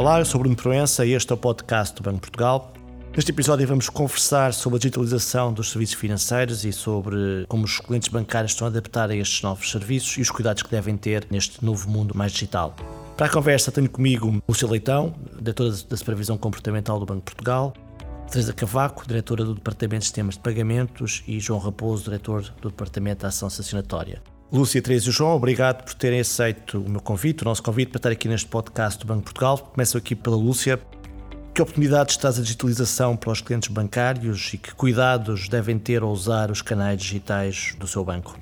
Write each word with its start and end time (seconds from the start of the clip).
Olá, 0.00 0.18
eu 0.18 0.24
sou 0.24 0.40
Bruno 0.40 0.56
Proença 0.56 1.04
e 1.04 1.12
este 1.12 1.30
é 1.30 1.34
o 1.34 1.36
podcast 1.36 1.94
do 1.94 2.02
Banco 2.02 2.14
de 2.14 2.20
Portugal. 2.22 2.72
Neste 3.14 3.32
episódio 3.32 3.68
vamos 3.68 3.90
conversar 3.90 4.54
sobre 4.54 4.76
a 4.76 4.78
digitalização 4.78 5.52
dos 5.52 5.70
serviços 5.70 5.94
financeiros 5.94 6.64
e 6.64 6.72
sobre 6.72 7.44
como 7.46 7.66
os 7.66 7.80
clientes 7.80 8.08
bancários 8.08 8.52
estão 8.52 8.66
a 8.66 8.70
adaptar 8.70 9.10
a 9.10 9.14
estes 9.14 9.42
novos 9.42 9.70
serviços 9.70 10.16
e 10.16 10.22
os 10.22 10.30
cuidados 10.30 10.62
que 10.62 10.70
devem 10.70 10.96
ter 10.96 11.26
neste 11.30 11.62
novo 11.62 11.86
mundo 11.90 12.16
mais 12.16 12.32
digital. 12.32 12.74
Para 13.14 13.26
a 13.26 13.28
conversa 13.28 13.70
tenho 13.70 13.90
comigo 13.90 14.42
Lúcia 14.48 14.66
Leitão, 14.66 15.14
diretora 15.38 15.70
da 15.70 15.96
Supervisão 15.98 16.38
Comportamental 16.38 16.98
do 16.98 17.04
Banco 17.04 17.20
de 17.20 17.34
Portugal, 17.34 17.74
Teresa 18.30 18.54
Cavaco, 18.54 19.06
diretora 19.06 19.44
do 19.44 19.54
Departamento 19.54 19.98
de 19.98 20.04
Sistemas 20.06 20.36
de 20.36 20.40
Pagamentos 20.40 21.22
e 21.28 21.38
João 21.38 21.60
Raposo, 21.60 22.04
diretor 22.04 22.40
do 22.62 22.70
Departamento 22.70 23.20
de 23.20 23.26
Ação 23.26 23.50
Sancionatória. 23.50 24.22
Lúcia, 24.52 24.82
Teresa 24.82 25.08
e 25.08 25.12
João, 25.12 25.36
obrigado 25.36 25.84
por 25.84 25.94
terem 25.94 26.18
aceito 26.18 26.80
o 26.80 26.90
meu 26.90 27.00
convite, 27.00 27.42
o 27.42 27.44
nosso 27.44 27.62
convite 27.62 27.90
para 27.90 27.98
estar 27.98 28.10
aqui 28.10 28.26
neste 28.26 28.48
podcast 28.48 28.98
do 28.98 29.06
Banco 29.06 29.22
Portugal. 29.22 29.56
Começo 29.58 29.96
aqui 29.96 30.16
pela 30.16 30.34
Lúcia. 30.34 30.80
Que 31.54 31.62
oportunidades 31.62 32.16
traz 32.16 32.36
a 32.36 32.42
digitalização 32.42 33.16
para 33.16 33.30
os 33.30 33.40
clientes 33.40 33.68
bancários 33.68 34.52
e 34.52 34.58
que 34.58 34.74
cuidados 34.74 35.48
devem 35.48 35.78
ter 35.78 36.02
ao 36.02 36.10
usar 36.10 36.50
os 36.50 36.62
canais 36.62 37.00
digitais 37.00 37.76
do 37.78 37.86
seu 37.86 38.04
banco? 38.04 38.36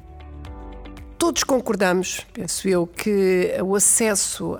Todos 1.18 1.44
concordamos, 1.44 2.22
penso 2.32 2.66
eu, 2.66 2.86
que 2.86 3.52
o 3.62 3.76
acesso 3.76 4.58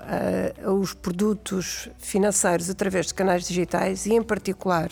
aos 0.63 0.93
produtos 0.93 1.89
financeiros 1.97 2.69
através 2.69 3.07
de 3.07 3.15
canais 3.15 3.47
digitais 3.47 4.05
e, 4.05 4.13
em 4.13 4.21
particular, 4.21 4.91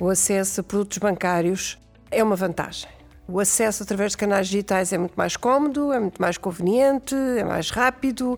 o 0.00 0.08
acesso 0.08 0.62
a 0.62 0.64
produtos 0.64 0.98
bancários 0.98 1.78
é 2.10 2.24
uma 2.24 2.34
vantagem. 2.34 2.99
O 3.32 3.38
acesso 3.38 3.84
através 3.84 4.12
de 4.12 4.18
canais 4.18 4.48
digitais 4.48 4.92
é 4.92 4.98
muito 4.98 5.14
mais 5.14 5.36
cómodo, 5.36 5.92
é 5.92 6.00
muito 6.00 6.20
mais 6.20 6.36
conveniente, 6.36 7.14
é 7.14 7.44
mais 7.44 7.70
rápido, 7.70 8.36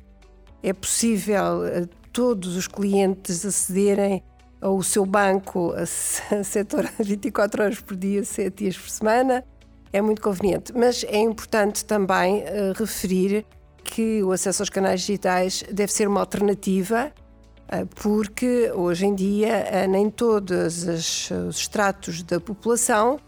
é 0.63 0.75
possível 0.75 1.63
a 1.65 1.89
todos 2.13 2.57
os 2.57 2.69
clientes 2.69 3.47
acederem 3.47 4.23
ao 4.61 4.83
seu 4.83 5.07
banco 5.07 5.73
a 5.73 5.87
setor 6.45 6.91
24 7.01 7.63
horas 7.63 7.81
por 7.81 7.97
dia, 7.97 8.23
7 8.23 8.55
dias 8.55 8.77
por 8.77 8.91
semana 8.91 9.43
é 9.95 10.03
muito 10.03 10.21
conveniente. 10.21 10.75
Mas 10.77 11.05
é 11.05 11.19
importante 11.19 11.87
também 11.87 12.41
uh, 12.43 12.73
referir 12.77 13.47
que 13.83 14.23
o 14.23 14.31
acesso 14.31 14.61
aos 14.63 14.69
canais 14.69 15.01
digitais 15.01 15.65
deve 15.73 15.91
ser 15.91 16.07
uma 16.07 16.21
alternativa, 16.21 17.11
uh, 17.73 17.87
porque 17.97 18.71
hoje 18.75 19.07
em 19.07 19.15
dia 19.15 19.87
nem 19.89 20.11
todos 20.11 20.85
os 20.85 21.31
estratos 21.57 22.23
da 22.23 22.39
população 22.39 23.19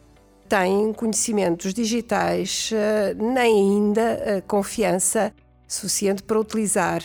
têm 0.48 0.92
conhecimentos 0.92 1.74
digitais, 1.74 2.70
nem 3.16 3.54
ainda 3.54 4.44
confiança 4.46 5.32
suficiente 5.66 6.22
para 6.22 6.38
utilizar 6.38 7.02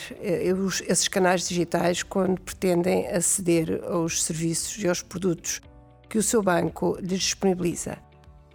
esses 0.86 1.08
canais 1.08 1.48
digitais 1.48 2.02
quando 2.02 2.40
pretendem 2.40 3.08
aceder 3.08 3.82
aos 3.84 4.22
serviços 4.22 4.82
e 4.82 4.88
aos 4.88 5.02
produtos 5.02 5.60
que 6.08 6.18
o 6.18 6.22
seu 6.22 6.42
banco 6.42 6.96
lhes 7.00 7.20
disponibiliza. 7.20 7.96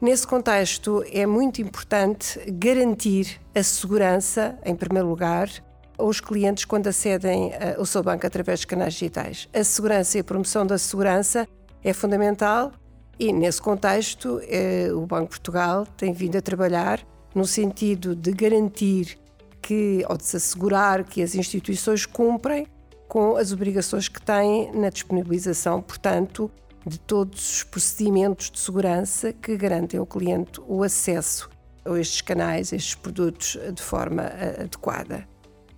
Nesse 0.02 0.27
contexto, 0.27 1.03
é 1.11 1.25
muito 1.25 1.61
importante 1.61 2.39
garantir 2.52 3.39
a 3.55 3.64
segurança, 3.64 4.59
em 4.66 4.75
primeiro 4.75 5.08
lugar, 5.08 5.49
aos 5.97 6.20
clientes 6.20 6.66
quando 6.66 6.88
acedem 6.88 7.53
eh, 7.53 7.75
ao 7.77 7.86
seu 7.86 8.03
banco 8.03 8.27
através 8.27 8.59
de 8.59 8.67
canais 8.67 8.94
digitais. 8.94 9.47
A 9.53 9.64
segurança 9.64 10.17
e 10.17 10.22
a 10.22 10.23
promoção 10.23 10.67
da 10.67 10.77
segurança 10.77 11.47
é 11.81 11.94
fundamental 11.94 12.73
e, 13.19 13.31
nesse 13.31 13.61
contexto, 13.61 14.41
eh, 14.44 14.89
o 14.94 15.05
Banco 15.05 15.25
de 15.25 15.30
Portugal 15.30 15.85
tem 15.97 16.11
vindo 16.11 16.38
a 16.38 16.41
trabalhar 16.41 17.05
no 17.33 17.45
sentido 17.45 18.16
de 18.16 18.31
garantir 18.31 19.17
que, 19.61 20.05
ou 20.09 20.17
de 20.17 20.25
se 20.25 20.38
assegurar 20.38 21.03
que 21.03 21.21
as 21.21 21.36
instituições 21.36 22.05
cumprem 22.05 22.67
com 23.08 23.36
as 23.38 23.52
obrigações 23.52 24.08
que 24.08 24.21
têm 24.21 24.71
na 24.73 24.89
disponibilização, 24.89 25.81
portanto, 25.81 26.52
de 26.86 26.99
todos 26.99 27.58
os 27.58 27.63
procedimentos 27.63 28.52
de 28.52 28.59
segurança 28.59 29.33
que 29.33 29.58
garantem 29.58 29.99
ao 29.99 30.05
cliente 30.05 30.61
o 30.67 30.83
acesso 30.83 31.49
a 31.83 31.98
estes 31.99 32.21
canais, 32.21 32.73
a 32.73 32.75
estes 32.75 32.95
produtos 32.95 33.58
de 33.73 33.81
forma 33.81 34.23
eh, 34.23 34.64
adequada. 34.64 35.27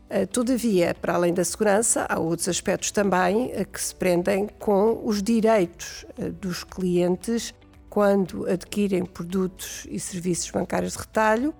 Eh, 0.10 0.26
todavia, 0.26 0.96
para 1.02 1.16
além 1.16 1.34
da 1.34 1.44
segurança, 1.44 2.06
há 2.08 2.20
outros 2.20 2.48
aspectos 2.48 2.92
também 2.92 3.52
eh, 3.54 3.66
que 3.66 3.82
se 3.82 3.94
prendem 3.94 4.48
com 4.60 5.02
os 5.04 5.22
direitos 5.22 6.06
dos 6.40 6.64
clientes 6.64 7.54
quando 7.90 8.48
adquirem 8.48 9.06
produtos 9.06 9.88
e 9.90 10.00
serviços 10.00 10.52
bancários 10.52 10.94
de 10.94 11.00
retalho, 11.00 11.54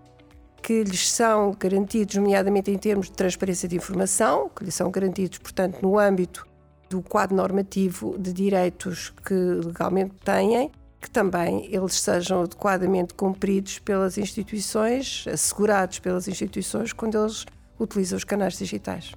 que 0.62 0.84
lhes 0.84 1.10
são 1.10 1.56
garantidos, 1.58 2.16
nomeadamente 2.16 2.70
em 2.70 2.78
termos 2.78 3.08
de 3.08 3.14
transparência 3.14 3.68
de 3.68 3.76
informação, 3.76 4.50
que 4.50 4.64
lhes 4.64 4.76
são 4.76 4.92
garantidos, 4.92 5.38
portanto, 5.38 5.82
no 5.82 5.98
âmbito 5.98 6.46
do 6.90 7.02
quadro 7.02 7.36
normativo 7.36 8.18
de 8.18 8.32
direitos 8.32 9.14
que 9.26 9.34
legalmente 9.34 10.14
têm, 10.24 10.72
que 11.02 11.10
também 11.10 11.74
eles 11.74 12.00
sejam 12.00 12.44
adequadamente 12.44 13.14
cumpridos 13.14 13.80
pelas 13.80 14.18
instituições, 14.18 15.26
assegurados 15.32 16.00
pelas 16.00 16.28
instituições 16.28 16.92
quando 16.94 17.18
eles 17.18 17.46
utilizam 17.80 18.18
os 18.18 18.24
canais 18.24 18.58
digitais. 18.58 19.12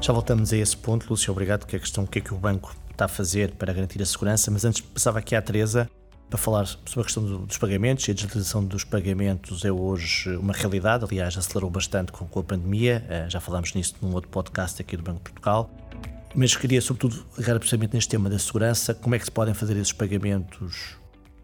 Já 0.00 0.12
voltamos 0.12 0.52
a 0.52 0.56
esse 0.56 0.76
ponto, 0.76 1.06
Lúcia, 1.10 1.30
obrigado, 1.30 1.66
que 1.66 1.74
é 1.74 1.78
a 1.78 1.80
questão 1.80 2.04
o 2.04 2.06
que 2.06 2.20
é 2.20 2.22
que 2.22 2.32
o 2.32 2.36
banco 2.36 2.74
está 2.90 3.06
a 3.06 3.08
fazer 3.08 3.52
para 3.52 3.72
garantir 3.72 4.00
a 4.02 4.06
segurança, 4.06 4.50
mas 4.50 4.64
antes 4.64 4.80
passava 4.80 5.18
aqui 5.18 5.34
à 5.34 5.42
Teresa 5.42 5.88
para 6.28 6.38
falar 6.38 6.66
sobre 6.66 7.00
a 7.00 7.04
questão 7.04 7.24
dos 7.24 7.56
pagamentos 7.56 8.06
e 8.06 8.10
a 8.10 8.14
digitalização 8.14 8.64
dos 8.64 8.84
pagamentos 8.84 9.64
é 9.64 9.72
hoje 9.72 10.36
uma 10.36 10.52
realidade, 10.52 11.04
aliás 11.04 11.36
acelerou 11.36 11.70
bastante 11.70 12.12
com 12.12 12.38
a 12.38 12.42
pandemia, 12.42 13.04
eh, 13.08 13.26
já 13.28 13.40
falámos 13.40 13.72
nisso 13.74 13.94
num 14.02 14.12
outro 14.12 14.28
podcast 14.28 14.80
aqui 14.82 14.96
do 14.96 15.02
Banco 15.02 15.18
de 15.18 15.30
Portugal. 15.30 15.70
Mas 16.34 16.54
queria, 16.54 16.82
sobretudo, 16.82 17.24
agarrar 17.38 17.58
precisamente 17.58 17.94
neste 17.94 18.10
tema 18.10 18.28
da 18.28 18.38
segurança, 18.38 18.94
como 18.94 19.14
é 19.14 19.18
que 19.18 19.24
se 19.24 19.30
podem 19.30 19.54
fazer 19.54 19.76
esses 19.76 19.92
pagamentos 19.92 20.96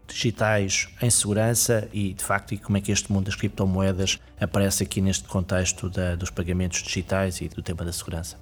digitais 0.07 0.87
em 1.01 1.09
segurança 1.09 1.87
e, 1.93 2.13
de 2.13 2.23
facto, 2.23 2.53
e 2.53 2.57
como 2.57 2.77
é 2.77 2.81
que 2.81 2.91
este 2.91 3.11
mundo 3.11 3.25
das 3.25 3.35
criptomoedas 3.35 4.19
aparece 4.39 4.83
aqui 4.83 5.01
neste 5.01 5.27
contexto 5.27 5.89
da, 5.89 6.15
dos 6.15 6.29
pagamentos 6.29 6.81
digitais 6.81 7.41
e 7.41 7.47
do 7.47 7.61
tema 7.61 7.83
da 7.83 7.91
segurança. 7.91 8.37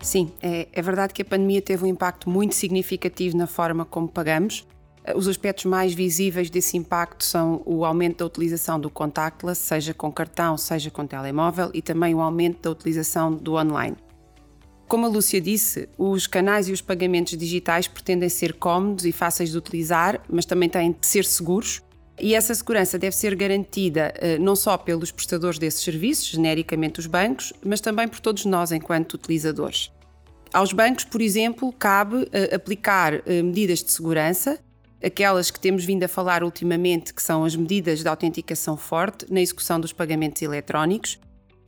Sim, 0.00 0.32
é, 0.42 0.66
é 0.72 0.82
verdade 0.82 1.14
que 1.14 1.22
a 1.22 1.24
pandemia 1.24 1.62
teve 1.62 1.84
um 1.84 1.86
impacto 1.86 2.28
muito 2.28 2.54
significativo 2.54 3.36
na 3.36 3.46
forma 3.46 3.84
como 3.84 4.08
pagamos. 4.08 4.66
Os 5.16 5.26
aspectos 5.26 5.64
mais 5.64 5.94
visíveis 5.94 6.48
desse 6.48 6.76
impacto 6.76 7.24
são 7.24 7.62
o 7.64 7.84
aumento 7.84 8.18
da 8.18 8.26
utilização 8.26 8.78
do 8.78 8.88
contactless, 8.88 9.60
seja 9.60 9.92
com 9.92 10.12
cartão, 10.12 10.56
seja 10.56 10.90
com 10.90 11.06
telemóvel, 11.06 11.70
e 11.74 11.82
também 11.82 12.14
o 12.14 12.20
aumento 12.20 12.62
da 12.62 12.70
utilização 12.70 13.32
do 13.32 13.54
online. 13.54 13.96
Como 14.92 15.06
a 15.06 15.08
Lúcia 15.08 15.40
disse, 15.40 15.88
os 15.96 16.26
canais 16.26 16.68
e 16.68 16.72
os 16.72 16.82
pagamentos 16.82 17.34
digitais 17.38 17.88
pretendem 17.88 18.28
ser 18.28 18.52
cómodos 18.52 19.06
e 19.06 19.10
fáceis 19.10 19.50
de 19.50 19.56
utilizar, 19.56 20.20
mas 20.28 20.44
também 20.44 20.68
têm 20.68 20.92
de 20.92 21.06
ser 21.06 21.24
seguros. 21.24 21.80
E 22.20 22.34
essa 22.34 22.54
segurança 22.54 22.98
deve 22.98 23.16
ser 23.16 23.34
garantida 23.34 24.12
eh, 24.16 24.36
não 24.36 24.54
só 24.54 24.76
pelos 24.76 25.10
prestadores 25.10 25.58
desses 25.58 25.80
serviços, 25.80 26.26
genericamente 26.26 27.00
os 27.00 27.06
bancos, 27.06 27.54
mas 27.64 27.80
também 27.80 28.06
por 28.06 28.20
todos 28.20 28.44
nós 28.44 28.70
enquanto 28.70 29.14
utilizadores. 29.14 29.90
Aos 30.52 30.74
bancos, 30.74 31.04
por 31.04 31.22
exemplo, 31.22 31.72
cabe 31.72 32.28
eh, 32.30 32.54
aplicar 32.54 33.22
eh, 33.24 33.40
medidas 33.40 33.82
de 33.82 33.90
segurança, 33.90 34.58
aquelas 35.02 35.50
que 35.50 35.58
temos 35.58 35.86
vindo 35.86 36.04
a 36.04 36.08
falar 36.08 36.44
ultimamente, 36.44 37.14
que 37.14 37.22
são 37.22 37.46
as 37.46 37.56
medidas 37.56 38.02
de 38.02 38.08
autenticação 38.08 38.76
forte 38.76 39.24
na 39.32 39.40
execução 39.40 39.80
dos 39.80 39.94
pagamentos 39.94 40.42
eletrónicos, 40.42 41.18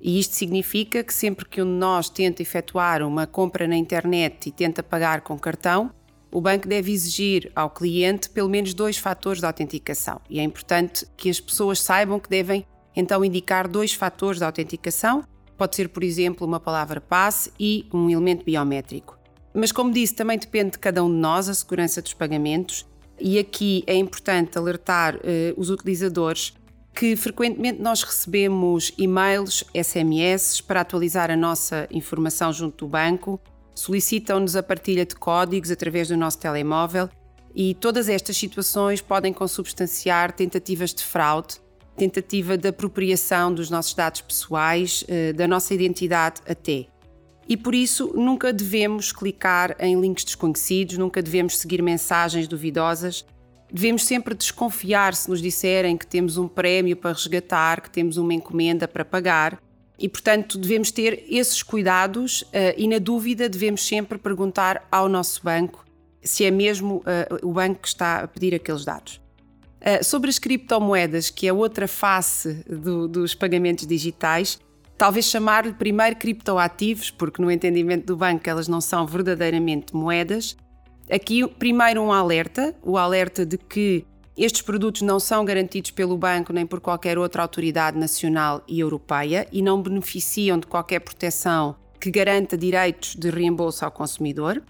e 0.05 0.19
isto 0.19 0.35
significa 0.35 1.03
que 1.03 1.15
sempre 1.15 1.49
que 1.49 1.63
um 1.63 1.65
de 1.65 1.79
nós 1.79 2.11
tenta 2.11 2.43
efetuar 2.43 3.03
uma 3.03 3.27
compra 3.27 3.67
na 3.67 3.75
internet 3.75 4.51
e 4.51 4.53
tenta 4.53 4.83
pagar 4.83 5.23
com 5.23 5.39
cartão, 5.39 5.91
o 6.31 6.43
banco 6.43 6.69
deve 6.69 6.93
exigir 6.93 7.51
ao 7.57 7.71
cliente 7.71 8.29
pelo 8.29 8.51
menos 8.51 8.75
dois 8.75 8.99
fatores 8.99 9.41
de 9.41 9.47
autenticação. 9.47 10.21
E 10.29 10.39
é 10.39 10.43
importante 10.43 11.07
que 11.17 11.31
as 11.31 11.41
pessoas 11.41 11.81
saibam 11.81 12.21
que 12.21 12.29
devem 12.29 12.67
então 12.95 13.25
indicar 13.25 13.67
dois 13.67 13.95
fatores 13.95 14.41
de 14.41 14.45
autenticação. 14.45 15.25
Pode 15.57 15.75
ser, 15.75 15.89
por 15.89 16.05
exemplo, 16.05 16.47
uma 16.47 16.61
palavra 16.61 17.01
passe 17.01 17.51
e 17.59 17.89
um 17.91 18.11
elemento 18.11 18.45
biométrico. 18.45 19.19
Mas, 19.55 19.73
como 19.73 19.91
disse, 19.91 20.15
também 20.15 20.37
depende 20.37 20.73
de 20.73 20.81
cada 20.81 21.03
um 21.03 21.09
de 21.09 21.17
nós 21.17 21.49
a 21.49 21.55
segurança 21.55 22.03
dos 22.03 22.13
pagamentos. 22.13 22.85
E 23.19 23.39
aqui 23.39 23.83
é 23.87 23.95
importante 23.95 24.59
alertar 24.59 25.19
eh, 25.25 25.55
os 25.57 25.71
utilizadores 25.71 26.53
que 26.95 27.17
frequentemente 27.17 27.83
nós 27.83 28.03
recebemos 28.03 28.93
e-mails, 28.97 29.65
SMS 29.75 30.61
para 30.61 30.81
atualizar 30.81 31.31
a 31.31 31.37
nossa 31.37 31.89
informação 31.91 32.53
junto 32.53 32.85
do 32.85 32.91
banco, 32.91 33.41
solicitam-nos 33.75 34.55
a 34.55 34.63
partilha 34.63 35.05
de 35.05 35.17
códigos 35.17 35.71
através 35.71 36.09
do 36.09 36.17
nosso 36.17 36.39
telemóvel 36.39 37.09
e 37.53 37.75
todas 37.75 38.09
estas 38.09 38.37
situações 38.37 39.01
podem 39.01 39.33
consubstanciar 39.33 40.33
tentativas 40.33 40.95
de 40.95 41.05
fraude, 41.05 41.57
tentativa 41.97 42.57
de 42.57 42.69
apropriação 42.69 43.53
dos 43.53 43.71
nossos 43.71 43.95
dados 43.95 44.21
pessoais, 44.21 45.05
eh, 45.09 45.33
da 45.33 45.49
nossa 45.49 45.75
identidade 45.75 46.41
até. 46.49 46.87
E 47.49 47.57
por 47.57 47.75
isso 47.75 48.13
nunca 48.15 48.53
devemos 48.53 49.13
clicar 49.13 49.77
em 49.79 50.01
links 50.01 50.25
desconhecidos, 50.25 50.97
nunca 50.97 51.21
devemos 51.21 51.59
seguir 51.59 51.83
mensagens 51.83 52.49
duvidosas 52.49 53.25
Devemos 53.75 54.05
sempre 54.05 54.37
desconfiar 54.37 55.17
se 55.17 55.29
nos 55.29 55.43
disserem 55.43 55.97
que 55.97 56.07
temos 56.07 56.37
um 56.37 56.47
prémio 56.47 56.97
para 56.97 57.11
resgatar, 57.13 57.81
que 57.81 57.91
temos 57.91 58.17
uma 58.17 58.33
encomenda 58.33 58.87
para 58.87 59.05
pagar. 59.05 59.61
E, 59.99 60.09
portanto, 60.09 60.57
devemos 60.57 60.93
ter 60.93 61.25
esses 61.29 61.61
cuidados 61.61 62.43
uh, 62.43 62.73
e, 62.77 62.87
na 62.87 63.01
dúvida, 63.01 63.49
devemos 63.49 63.85
sempre 63.85 64.17
perguntar 64.17 64.87
ao 64.93 65.09
nosso 65.09 65.43
banco 65.43 65.85
se 66.23 66.45
é 66.45 66.53
mesmo 66.53 66.99
uh, 66.99 67.45
o 67.45 67.53
banco 67.53 67.81
que 67.81 67.89
está 67.89 68.21
a 68.21 68.29
pedir 68.29 68.55
aqueles 68.55 68.85
dados. 68.85 69.21
Uh, 69.81 70.05
sobre 70.05 70.31
as 70.31 70.39
criptomoedas, 70.39 71.29
que 71.29 71.49
é 71.49 71.53
outra 71.53 71.89
face 71.89 72.65
do, 72.71 73.09
dos 73.09 73.35
pagamentos 73.35 73.89
digitais, 73.89 74.61
talvez 74.97 75.25
chamar-lhe 75.25 75.75
primeiro 75.75 76.15
criptoativos, 76.15 77.11
porque 77.11 77.43
no 77.43 77.51
entendimento 77.51 78.07
do 78.07 78.17
banco 78.17 78.49
elas 78.49 78.69
não 78.69 78.81
são 78.81 79.05
verdadeiramente 79.05 79.97
moedas. 79.97 80.57
Aqui, 81.11 81.47
primeiro, 81.47 82.03
um 82.03 82.13
alerta: 82.13 82.75
o 82.83 82.97
alerta 82.97 83.45
de 83.45 83.59
que 83.59 84.07
estes 84.37 84.63
produtos 84.63 85.03
não 85.03 85.21
são 85.21 85.45
garantidos 85.45 85.93
pelo 85.93 86.19
banco 86.19 86.53
nem 86.53 86.67
por 86.67 86.81
qualquer 86.81 87.19
outra 87.19 87.43
autoridade 87.43 87.99
nacional 87.99 88.63
e 88.67 88.81
europeia 88.81 89.47
e 89.53 89.63
não 89.63 89.81
beneficiam 89.81 90.59
de 90.59 90.67
qualquer 90.67 91.01
proteção 91.01 91.77
que 92.01 92.11
garanta 92.11 92.59
direitos 92.59 93.15
de 93.15 93.31
reembolso 93.31 93.85
ao 93.85 93.91
consumidor. 93.91 94.63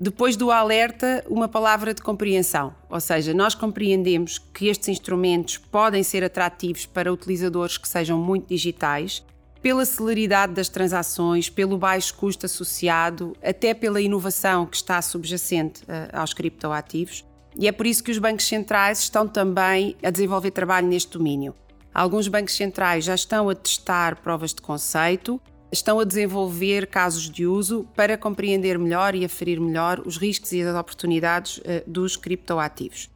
Depois 0.00 0.36
do 0.36 0.50
alerta, 0.50 1.24
uma 1.28 1.46
palavra 1.46 1.94
de 1.94 2.02
compreensão, 2.02 2.74
ou 2.90 2.98
seja, 2.98 3.32
nós 3.32 3.54
compreendemos 3.54 4.38
que 4.38 4.66
estes 4.66 4.88
instrumentos 4.88 5.56
podem 5.56 6.02
ser 6.02 6.24
atrativos 6.24 6.84
para 6.84 7.12
utilizadores 7.12 7.78
que 7.78 7.88
sejam 7.88 8.18
muito 8.18 8.48
digitais, 8.48 9.24
pela 9.64 9.86
celeridade 9.86 10.52
das 10.52 10.68
transações, 10.68 11.48
pelo 11.48 11.78
baixo 11.78 12.12
custo 12.16 12.44
associado, 12.44 13.34
até 13.42 13.72
pela 13.72 13.98
inovação 13.98 14.66
que 14.66 14.76
está 14.76 15.00
subjacente 15.00 15.82
uh, 15.84 16.10
aos 16.12 16.34
criptoativos. 16.34 17.24
E 17.58 17.66
é 17.66 17.72
por 17.72 17.86
isso 17.86 18.04
que 18.04 18.10
os 18.10 18.18
bancos 18.18 18.46
centrais 18.46 18.98
estão 18.98 19.26
também 19.26 19.96
a 20.02 20.10
desenvolver 20.10 20.50
trabalho 20.50 20.86
neste 20.86 21.12
domínio. 21.12 21.54
Alguns 21.94 22.28
bancos 22.28 22.54
centrais 22.54 23.06
já 23.06 23.14
estão 23.14 23.48
a 23.48 23.54
testar 23.54 24.16
provas 24.16 24.52
de 24.52 24.60
conceito, 24.60 25.40
estão 25.72 25.98
a 25.98 26.04
desenvolver 26.04 26.86
casos 26.86 27.30
de 27.30 27.46
uso 27.46 27.88
para 27.96 28.18
compreender 28.18 28.78
melhor 28.78 29.14
e 29.14 29.24
aferir 29.24 29.58
melhor 29.58 30.02
os 30.04 30.18
riscos 30.18 30.52
e 30.52 30.60
as 30.60 30.76
oportunidades 30.76 31.56
uh, 31.56 31.62
dos 31.86 32.18
criptoativos. 32.18 33.08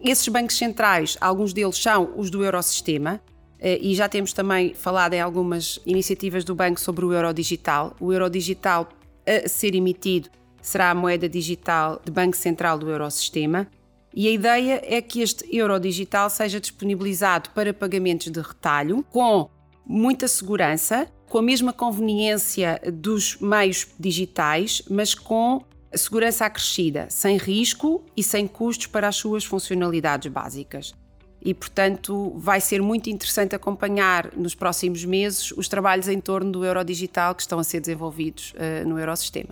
Esses 0.00 0.28
bancos 0.28 0.56
centrais, 0.56 1.18
alguns 1.20 1.52
deles 1.52 1.76
são 1.76 2.12
os 2.16 2.30
do 2.30 2.44
Eurosistema, 2.44 3.20
e 3.60 3.94
já 3.94 4.08
temos 4.08 4.32
também 4.32 4.74
falado 4.74 5.14
em 5.14 5.20
algumas 5.20 5.80
iniciativas 5.84 6.44
do 6.44 6.54
banco 6.54 6.80
sobre 6.80 7.04
o 7.04 7.12
euro 7.12 7.32
digital. 7.32 7.96
O 8.00 8.12
euro 8.12 8.30
digital 8.30 8.88
a 9.26 9.48
ser 9.48 9.74
emitido 9.74 10.30
será 10.62 10.90
a 10.90 10.94
moeda 10.94 11.28
digital 11.28 12.00
de 12.04 12.10
Banco 12.10 12.36
Central 12.36 12.78
do 12.78 12.90
Eurosistema 12.90 13.66
e 14.14 14.26
a 14.26 14.30
ideia 14.30 14.82
é 14.84 15.00
que 15.00 15.20
este 15.20 15.44
euro 15.54 15.78
digital 15.78 16.30
seja 16.30 16.60
disponibilizado 16.60 17.50
para 17.50 17.74
pagamentos 17.74 18.30
de 18.30 18.40
retalho 18.40 19.04
com 19.10 19.48
muita 19.86 20.26
segurança, 20.26 21.06
com 21.28 21.38
a 21.38 21.42
mesma 21.42 21.72
conveniência 21.72 22.80
dos 22.92 23.38
meios 23.38 23.86
digitais, 23.98 24.82
mas 24.90 25.14
com 25.14 25.64
segurança 25.94 26.46
acrescida, 26.46 27.06
sem 27.10 27.36
risco 27.36 28.04
e 28.16 28.22
sem 28.22 28.46
custos 28.46 28.86
para 28.86 29.08
as 29.08 29.16
suas 29.16 29.44
funcionalidades 29.44 30.30
básicas. 30.30 30.94
E, 31.40 31.54
portanto, 31.54 32.32
vai 32.36 32.60
ser 32.60 32.82
muito 32.82 33.08
interessante 33.08 33.54
acompanhar 33.54 34.32
nos 34.36 34.54
próximos 34.54 35.04
meses 35.04 35.52
os 35.52 35.68
trabalhos 35.68 36.08
em 36.08 36.20
torno 36.20 36.50
do 36.50 36.64
euro 36.64 36.82
digital 36.84 37.34
que 37.34 37.42
estão 37.42 37.58
a 37.58 37.64
ser 37.64 37.80
desenvolvidos 37.80 38.52
uh, 38.54 38.88
no 38.88 38.98
Eurosistema. 38.98 39.50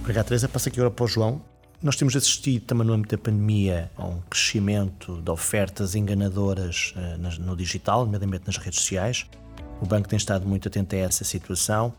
Obrigado, 0.00 0.26
Teresa. 0.26 0.48
Passa 0.48 0.68
aqui 0.68 0.80
agora 0.80 0.90
para 0.90 1.04
o 1.04 1.08
João. 1.08 1.42
Nós 1.82 1.96
temos 1.96 2.16
assistido 2.16 2.64
também 2.64 2.86
no 2.86 2.92
âmbito 2.92 3.16
da 3.16 3.22
pandemia 3.22 3.90
a 3.96 4.06
um 4.06 4.20
crescimento 4.30 5.20
de 5.20 5.30
ofertas 5.30 5.94
enganadoras 5.94 6.94
uh, 6.96 7.40
no 7.42 7.56
digital, 7.56 8.04
nomeadamente 8.04 8.44
nas 8.46 8.56
redes 8.56 8.80
sociais. 8.80 9.26
O 9.80 9.86
banco 9.86 10.08
tem 10.08 10.16
estado 10.16 10.46
muito 10.46 10.68
atento 10.68 10.94
a 10.94 10.98
essa 10.98 11.24
situação. 11.24 11.92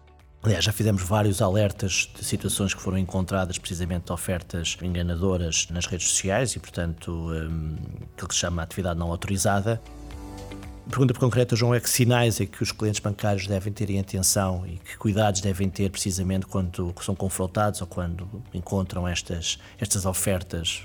Aliás, 0.44 0.66
já 0.66 0.74
fizemos 0.74 1.02
vários 1.02 1.42
alertas 1.42 2.10
de 2.14 2.26
situações 2.26 2.74
que 2.74 2.82
foram 2.82 2.98
encontradas 2.98 3.58
precisamente 3.58 4.08
de 4.08 4.12
ofertas 4.12 4.76
enganadoras 4.82 5.70
nas 5.70 5.86
redes 5.86 6.10
sociais 6.10 6.54
e, 6.58 6.60
portanto, 6.60 7.12
um, 7.12 7.78
aquilo 8.14 8.28
que 8.28 8.34
se 8.34 8.42
chama 8.42 8.62
atividade 8.62 9.00
não 9.00 9.10
autorizada. 9.10 9.82
Pergunta 10.90 11.14
concreta, 11.14 11.56
João, 11.56 11.74
é 11.74 11.80
que 11.80 11.90
sinais 11.90 12.42
é 12.42 12.46
que 12.46 12.62
os 12.62 12.74
clientes 12.74 13.00
bancários 13.00 13.48
devem 13.48 13.72
ter 13.72 13.90
em 13.90 14.02
atenção 14.02 14.68
e 14.68 14.80
que 14.80 14.98
cuidados 14.98 15.40
devem 15.40 15.70
ter 15.70 15.90
precisamente 15.90 16.46
quando 16.46 16.94
são 17.02 17.16
confrontados 17.16 17.80
ou 17.80 17.88
quando 17.88 18.28
encontram 18.54 19.08
estas, 19.08 19.58
estas 19.80 20.06
ofertas, 20.06 20.84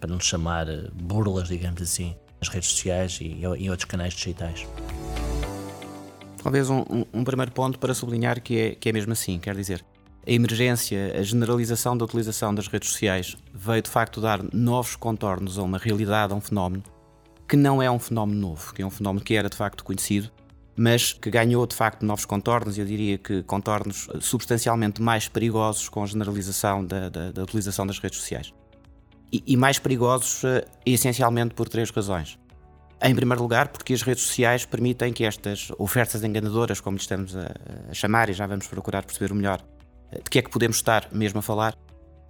para 0.00 0.08
não 0.08 0.18
chamar 0.18 0.66
burlas, 0.94 1.48
digamos 1.48 1.82
assim, 1.82 2.16
nas 2.40 2.48
redes 2.48 2.70
sociais 2.70 3.18
e 3.20 3.42
em 3.58 3.68
outros 3.68 3.84
canais 3.84 4.14
digitais? 4.14 4.66
Talvez 6.44 6.68
um, 6.68 6.80
um, 6.90 7.04
um, 7.14 7.24
primeiro 7.24 7.50
ponto 7.52 7.78
para 7.78 7.94
sublinhar 7.94 8.38
que 8.42 8.58
é, 8.58 8.74
que 8.74 8.90
é 8.90 8.92
mesmo 8.92 9.14
assim, 9.14 9.38
quer 9.38 9.56
dizer, 9.56 9.82
a 10.26 10.30
emergência, 10.30 11.18
a 11.18 11.22
generalização 11.22 11.96
da 11.96 12.04
utilização 12.04 12.54
das 12.54 12.68
redes 12.68 12.90
sociais 12.90 13.34
veio 13.50 13.80
de 13.80 13.88
facto 13.88 14.20
dar 14.20 14.42
novos 14.52 14.94
contornos 14.94 15.58
a 15.58 15.62
uma 15.62 15.78
realidade, 15.78 16.34
a 16.34 16.36
um 16.36 16.42
fenómeno 16.42 16.82
que 17.48 17.56
não 17.56 17.82
é 17.82 17.90
um 17.90 17.98
fenómeno 17.98 18.38
novo, 18.38 18.74
que 18.74 18.82
é 18.82 18.86
um 18.86 18.90
fenómeno 18.90 19.24
que 19.24 19.34
era 19.34 19.48
de 19.48 19.56
facto 19.56 19.82
conhecido, 19.82 20.30
mas 20.76 21.14
que 21.14 21.30
ganhou 21.30 21.66
de 21.66 21.74
facto 21.74 22.04
novos 22.04 22.26
contornos, 22.26 22.76
eu 22.76 22.84
diria 22.84 23.16
que 23.16 23.42
contornos 23.44 24.06
substancialmente 24.20 25.00
mais 25.00 25.26
perigosos 25.28 25.88
com 25.88 26.02
a 26.02 26.06
generalização 26.06 26.84
da, 26.84 27.08
da, 27.08 27.32
da 27.32 27.42
utilização 27.42 27.86
das 27.86 27.98
redes 27.98 28.18
sociais. 28.18 28.52
E, 29.32 29.42
e 29.46 29.56
mais 29.56 29.78
perigosos 29.78 30.44
uh, 30.44 30.62
essencialmente 30.84 31.54
por 31.54 31.70
três 31.70 31.90
razões. 31.90 32.38
Em 33.06 33.14
primeiro 33.14 33.42
lugar, 33.42 33.68
porque 33.68 33.92
as 33.92 34.00
redes 34.00 34.24
sociais 34.24 34.64
permitem 34.64 35.12
que 35.12 35.26
estas 35.26 35.70
ofertas 35.76 36.24
enganadoras, 36.24 36.80
como 36.80 36.96
lhe 36.96 37.02
estamos 37.02 37.36
a, 37.36 37.54
a 37.90 37.92
chamar, 37.92 38.30
e 38.30 38.32
já 38.32 38.46
vamos 38.46 38.66
procurar 38.66 39.04
perceber 39.04 39.30
o 39.30 39.34
melhor 39.34 39.60
eh, 40.10 40.22
de 40.24 40.30
que 40.30 40.38
é 40.38 40.42
que 40.42 40.48
podemos 40.48 40.76
estar 40.76 41.08
mesmo 41.12 41.40
a 41.40 41.42
falar, 41.42 41.76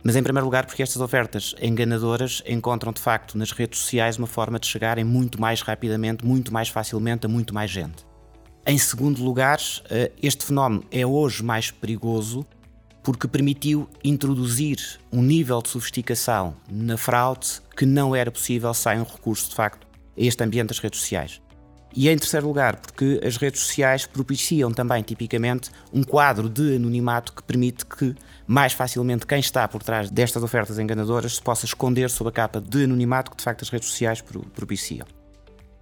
mas 0.03 0.17
em 0.17 0.23
primeiro 0.25 0.45
lugar, 0.45 0.67
porque 0.67 0.83
estas 0.83 1.01
ofertas 1.01 1.55
enganadoras 1.63 2.43
encontram 2.45 2.93
de 2.93 3.01
facto 3.01 3.39
nas 3.39 3.53
redes 3.53 3.79
sociais 3.79 4.19
uma 4.19 4.27
forma 4.27 4.59
de 4.59 4.67
chegarem 4.67 5.05
muito 5.05 5.41
mais 5.41 5.63
rapidamente, 5.63 6.27
muito 6.27 6.53
mais 6.53 6.69
facilmente 6.69 7.25
a 7.25 7.29
muito 7.29 7.55
mais 7.55 7.71
gente. 7.71 8.05
Em 8.67 8.77
segundo 8.77 9.23
lugar, 9.23 9.61
eh, 9.89 10.11
este 10.21 10.45
fenómeno 10.45 10.83
é 10.91 11.07
hoje 11.07 11.45
mais 11.45 11.71
perigoso 11.71 12.45
porque 13.01 13.29
permitiu 13.29 13.89
introduzir 14.03 14.79
um 15.13 15.23
nível 15.23 15.63
de 15.63 15.69
sofisticação 15.69 16.57
na 16.69 16.97
fraude 16.97 17.61
que 17.77 17.87
não 17.87 18.17
era 18.17 18.33
possível 18.33 18.75
sem 18.75 18.99
um 18.99 19.05
recurso 19.05 19.51
de 19.51 19.55
facto 19.55 19.84
este 20.17 20.43
ambiente 20.43 20.69
das 20.69 20.79
redes 20.79 21.01
sociais. 21.01 21.41
E 21.97 22.09
em 22.09 22.19
terceiro 22.19 22.49
lugar, 22.49 22.77
porque 22.77 23.21
as 23.25 23.37
redes 23.37 23.61
sociais 23.61 24.05
propiciam 24.05 24.73
também, 24.73 25.01
tipicamente, 25.03 25.71
um 25.93 26.03
quadro 26.03 26.49
de 26.49 26.75
anonimato 26.75 27.33
que 27.33 27.43
permite 27.45 27.87
que 27.87 28.17
mais 28.47 28.73
facilmente 28.73 29.25
quem 29.25 29.39
está 29.39 29.67
por 29.69 29.81
trás 29.81 30.11
destas 30.11 30.43
ofertas 30.43 30.79
enganadoras 30.79 31.37
se 31.37 31.43
possa 31.43 31.67
esconder 31.67 32.11
sob 32.11 32.31
a 32.31 32.33
capa 32.33 32.61
de 32.61 32.85
anonimato 32.85 33.31
que 33.31 33.37
de 33.37 33.45
facto 33.45 33.63
as 33.63 33.69
redes 33.69 33.89
sociais 33.89 34.21
propiciam. 34.55 35.07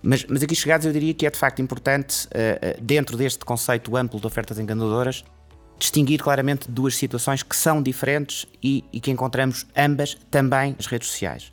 Mas, 0.03 0.27
mas 0.27 0.43
aqui 0.43 0.55
chegados, 0.55 0.85
eu 0.85 0.93
diria 0.93 1.15
que 1.15 1.25
é 1.25 1.31
de 1.31 1.39
facto 1.39 1.63
importante, 1.63 2.27
uh, 2.27 2.83
dentro 2.83 3.17
deste 3.17 3.45
conceito 3.45 3.97
amplo 3.97 4.21
de 4.21 4.27
ofertas 4.27 4.59
enganadoras, 4.59 5.25
distinguir 5.79 6.21
claramente 6.21 6.71
duas 6.71 6.95
situações 6.95 7.43
que 7.43 7.57
são 7.57 7.83
diferentes 7.83 8.47
e, 8.63 8.85
e 8.93 9.01
que 9.01 9.11
encontramos 9.11 9.67
ambas 9.77 10.17
também 10.31 10.75
nas 10.77 10.87
redes 10.87 11.09
sociais. 11.09 11.53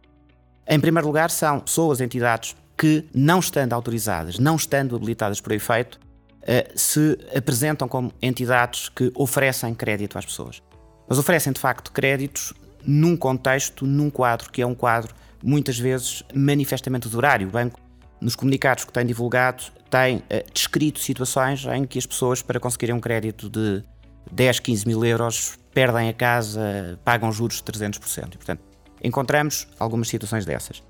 Em 0.67 0.79
primeiro 0.79 1.07
lugar, 1.07 1.31
são 1.31 1.59
pessoas, 1.59 2.01
entidades 2.01 2.55
que, 2.79 3.05
não 3.13 3.39
estando 3.39 3.73
autorizadas, 3.73 4.39
não 4.39 4.55
estando 4.55 4.95
habilitadas 4.95 5.41
por 5.41 5.51
efeito, 5.51 5.99
eh, 6.41 6.71
se 6.73 7.19
apresentam 7.35 7.89
como 7.89 8.13
entidades 8.21 8.87
que 8.87 9.11
oferecem 9.15 9.75
crédito 9.75 10.17
às 10.17 10.25
pessoas. 10.25 10.63
Mas 11.05 11.19
oferecem 11.19 11.51
de 11.51 11.59
facto 11.59 11.91
créditos 11.91 12.53
num 12.85 13.17
contexto, 13.17 13.85
num 13.85 14.09
quadro 14.09 14.49
que 14.49 14.61
é 14.61 14.65
um 14.65 14.73
quadro 14.73 15.13
muitas 15.43 15.77
vezes 15.77 16.23
manifestamente 16.33 17.13
horário. 17.13 17.49
O 17.49 17.51
banco, 17.51 17.77
nos 18.21 18.33
comunicados 18.33 18.85
que 18.85 18.93
tem 18.93 19.05
divulgado, 19.05 19.61
tem 19.89 20.23
eh, 20.29 20.45
descrito 20.53 20.99
situações 20.99 21.65
em 21.65 21.83
que 21.83 21.99
as 21.99 22.05
pessoas, 22.05 22.41
para 22.41 22.61
conseguirem 22.61 22.95
um 22.95 23.01
crédito 23.01 23.49
de 23.49 23.83
10, 24.31 24.61
15 24.61 24.87
mil 24.87 25.03
euros, 25.03 25.59
perdem 25.73 26.07
a 26.07 26.13
casa, 26.13 26.97
pagam 27.03 27.29
juros 27.29 27.57
de 27.57 27.63
300%. 27.63 28.35
E, 28.35 28.37
portanto, 28.37 28.61
encontramos 29.03 29.67
algumas 29.77 30.07
situações 30.07 30.45
dessas. 30.45 30.81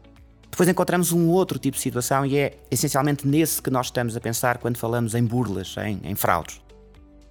Depois 0.49 0.67
encontramos 0.67 1.11
um 1.11 1.27
outro 1.29 1.57
tipo 1.57 1.77
de 1.77 1.81
situação 1.81 2.25
e 2.25 2.37
é 2.37 2.57
essencialmente 2.69 3.27
nesse 3.27 3.61
que 3.61 3.69
nós 3.69 3.87
estamos 3.87 4.17
a 4.17 4.19
pensar 4.19 4.57
quando 4.57 4.77
falamos 4.77 5.15
em 5.15 5.23
burlas, 5.23 5.75
em, 5.77 5.99
em 6.03 6.15
fraudes. 6.15 6.61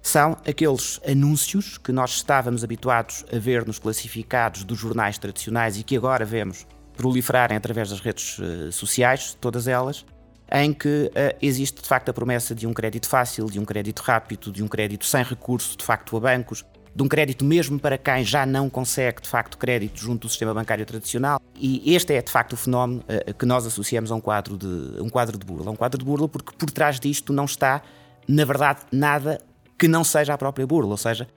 São 0.01 0.37
aqueles 0.47 0.99
anúncios 1.07 1.77
que 1.77 1.91
nós 1.91 2.11
estávamos 2.11 2.63
habituados 2.63 3.25
a 3.31 3.37
ver 3.37 3.65
nos 3.67 3.77
classificados 3.77 4.63
dos 4.63 4.79
jornais 4.79 5.17
tradicionais 5.17 5.77
e 5.77 5.83
que 5.83 5.95
agora 5.95 6.25
vemos 6.25 6.65
proliferarem 6.95 7.55
através 7.55 7.89
das 7.89 7.99
redes 7.99 8.39
uh, 8.39 8.71
sociais, 8.71 9.37
todas 9.39 9.67
elas, 9.67 10.05
em 10.51 10.73
que 10.73 11.11
uh, 11.13 11.37
existe 11.41 11.81
de 11.81 11.87
facto 11.87 12.09
a 12.09 12.13
promessa 12.13 12.55
de 12.55 12.65
um 12.65 12.73
crédito 12.73 13.07
fácil, 13.07 13.45
de 13.45 13.59
um 13.59 13.65
crédito 13.65 13.99
rápido, 13.99 14.51
de 14.51 14.63
um 14.63 14.67
crédito 14.67 15.05
sem 15.05 15.23
recurso 15.23 15.77
de 15.77 15.83
facto 15.83 16.17
a 16.17 16.19
bancos, 16.19 16.65
de 16.95 17.03
um 17.03 17.07
crédito 17.07 17.45
mesmo 17.45 17.79
para 17.79 17.97
quem 17.97 18.23
já 18.23 18.45
não 18.45 18.69
consegue, 18.69 19.21
de 19.21 19.29
facto, 19.29 19.57
crédito 19.57 19.99
junto 19.99 20.27
do 20.27 20.29
sistema 20.29 20.53
bancário 20.53 20.85
tradicional. 20.85 21.39
E 21.55 21.93
este 21.93 22.13
é, 22.13 22.21
de 22.21 22.31
facto, 22.31 22.53
o 22.53 22.57
fenómeno 22.57 23.03
uh, 23.07 23.33
que 23.33 23.45
nós 23.45 23.65
associamos 23.65 24.11
a 24.11 24.15
um 24.15 24.21
quadro, 24.21 24.57
de, 24.57 25.01
um 25.01 25.09
quadro 25.09 25.37
de 25.37 25.45
burla. 25.45 25.71
Um 25.71 25.75
quadro 25.75 25.97
de 25.97 26.05
burla 26.05 26.27
porque 26.27 26.51
por 26.57 26.69
trás 26.71 26.99
disto 26.99 27.31
não 27.31 27.45
está 27.45 27.81
na 28.29 28.45
verdade, 28.45 28.81
nada 28.91 29.41
que 29.75 29.87
não 29.87 30.03
seja 30.03 30.35
a 30.35 30.37
própria 30.37 30.67
burla, 30.67 30.91
ou 30.91 30.97
seja, 30.97 31.27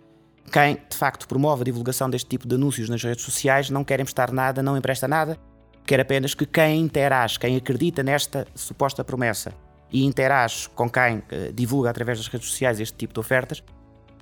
quem 0.52 0.74
de 0.74 0.94
facto 0.94 1.26
promove 1.26 1.62
a 1.62 1.64
divulgação 1.64 2.10
deste 2.10 2.28
tipo 2.28 2.46
de 2.46 2.54
anúncios 2.54 2.90
nas 2.90 3.02
redes 3.02 3.24
sociais 3.24 3.70
não 3.70 3.82
quer 3.82 3.98
emprestar 3.98 4.30
nada, 4.30 4.62
não 4.62 4.76
empresta 4.76 5.08
nada, 5.08 5.38
quer 5.86 6.00
apenas 6.00 6.34
que 6.34 6.44
quem 6.44 6.80
interage, 6.80 7.38
quem 7.38 7.56
acredita 7.56 8.02
nesta 8.02 8.46
suposta 8.54 9.02
promessa 9.02 9.54
e 9.90 10.04
interage 10.04 10.68
com 10.68 10.90
quem 10.90 11.18
uh, 11.18 11.52
divulga 11.54 11.88
através 11.88 12.18
das 12.18 12.28
redes 12.28 12.50
sociais 12.50 12.78
este 12.78 12.94
tipo 12.94 13.14
de 13.14 13.20
ofertas, 13.20 13.64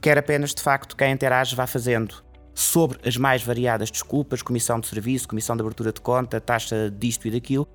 quer 0.00 0.18
apenas 0.18 0.54
de 0.54 0.62
facto 0.62 0.96
quem 0.96 1.12
interage 1.12 1.54
vá 1.54 1.66
fazendo 1.66 2.24
sobre 2.54 2.98
as 3.06 3.16
mais 3.16 3.42
variadas 3.42 3.90
desculpas, 3.90 4.42
comissão 4.42 4.80
de 4.80 4.86
serviço, 4.86 5.28
comissão 5.28 5.56
de 5.56 5.62
abertura 5.62 5.92
de 5.92 6.00
conta, 6.00 6.40
taxa 6.40 6.90
disto 6.90 7.26
e 7.26 7.30
daquilo, 7.30 7.68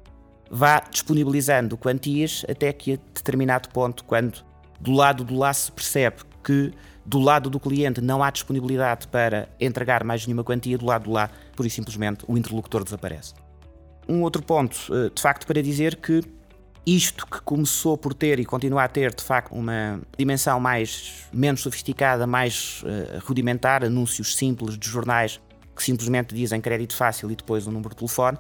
vá 0.50 0.80
disponibilizando 0.80 1.78
quantias 1.78 2.46
até 2.50 2.72
que 2.74 2.94
a 2.94 2.96
determinado 3.14 3.70
ponto, 3.70 4.04
quando 4.04 4.44
do 4.80 4.92
lado 4.92 5.24
do 5.24 5.36
lá 5.36 5.54
se 5.54 5.72
percebe 5.72 6.18
que 6.44 6.74
do 7.06 7.20
lado 7.20 7.50
do 7.50 7.60
cliente 7.60 8.02
não 8.02 8.24
há 8.24 8.32
disponibilidade 8.32 9.08
para 9.08 9.48
entregar 9.60 10.04
mais 10.04 10.26
nenhuma 10.26 10.44
quantia, 10.44 10.78
do 10.78 10.86
lado 10.86 11.04
do 11.04 11.12
lá, 11.12 11.30
por 11.56 11.66
e 11.66 11.70
simplesmente, 11.70 12.26
o 12.28 12.38
interlocutor 12.38 12.84
desaparece. 12.84 13.34
Um 14.08 14.22
outro 14.22 14.42
ponto, 14.42 14.76
eh, 14.92 15.12
de 15.14 15.22
facto, 15.22 15.46
para 15.46 15.62
dizer 15.62 15.96
que 15.98 16.22
isto 16.86 17.26
que 17.26 17.42
começou 17.42 17.98
por 17.98 18.14
ter 18.14 18.40
e 18.40 18.46
continua 18.46 18.84
a 18.84 18.88
ter, 18.88 19.14
de 19.14 19.24
facto, 19.24 19.54
uma 19.54 20.00
dimensão 20.18 20.60
mais 20.60 21.28
menos 21.34 21.62
sofisticada, 21.62 22.28
mais 22.28 22.84
uh, 22.84 23.26
rudimentar, 23.26 23.84
anúncios 23.84 24.36
simples 24.36 24.78
de 24.78 24.88
jornais 24.88 25.42
que 25.76 25.84
simplesmente 25.84 26.34
dizem 26.34 26.62
crédito 26.62 26.96
fácil 26.96 27.30
e 27.32 27.36
depois 27.36 27.68
um 27.68 27.72
número 27.72 27.90
de 27.90 27.98
telefone, 27.98 28.38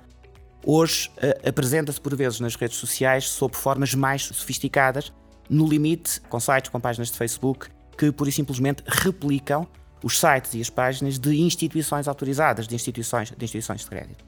hoje 0.64 1.10
uh, 1.18 1.50
apresenta-se 1.50 2.00
por 2.00 2.16
vezes 2.16 2.40
nas 2.40 2.56
redes 2.56 2.78
sociais 2.78 3.28
sob 3.28 3.56
formas 3.56 3.94
mais 3.96 4.24
sofisticadas, 4.24 5.12
no 5.50 5.68
limite 5.68 6.22
com 6.22 6.40
sites, 6.40 6.70
com 6.70 6.80
páginas 6.80 7.12
de 7.12 7.18
Facebook 7.18 7.68
que 7.98 8.12
pura 8.12 8.30
e 8.30 8.34
simplesmente 8.34 8.84
replicam 8.88 9.68
os 10.04 10.20
sites 10.20 10.54
e 10.54 10.62
as 10.62 10.70
páginas 10.70 11.18
de 11.18 11.40
instituições 11.42 12.08
autorizadas, 12.08 12.68
de 12.68 12.75
instituições 12.75 13.32
de, 13.32 13.44
instituições 13.44 13.82
de 13.82 13.88
crédito. 13.88 14.25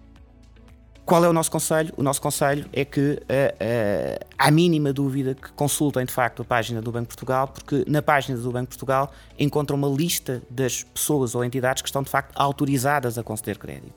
Qual 1.08 1.24
é 1.24 1.30
o 1.30 1.32
nosso 1.32 1.50
conselho? 1.50 1.94
O 1.96 2.04
nosso 2.04 2.22
conselho 2.22 2.68
é 2.74 2.84
que, 2.84 3.00
uh, 3.00 3.14
uh, 3.14 4.28
à 4.38 4.52
mínima 4.52 4.92
dúvida, 4.92 5.34
que 5.36 5.54
consultem 5.54 6.06
de 6.06 6.12
facto 6.12 6.42
a 6.42 6.46
página 6.46 6.82
do 6.82 6.92
Banco 6.92 7.08
Portugal, 7.08 7.48
porque 7.48 7.86
na 7.88 8.02
página 8.02 8.38
do 8.38 8.52
Banco 8.52 8.68
Portugal 8.68 9.10
encontram 9.40 9.78
uma 9.78 9.88
lista 9.88 10.44
das 10.50 10.84
pessoas 10.84 11.34
ou 11.34 11.46
entidades 11.46 11.82
que 11.82 11.88
estão 11.88 12.04
de 12.04 12.10
facto 12.10 12.34
autorizadas 12.36 13.18
a 13.18 13.24
conceder 13.24 13.58
crédito. 13.58 13.94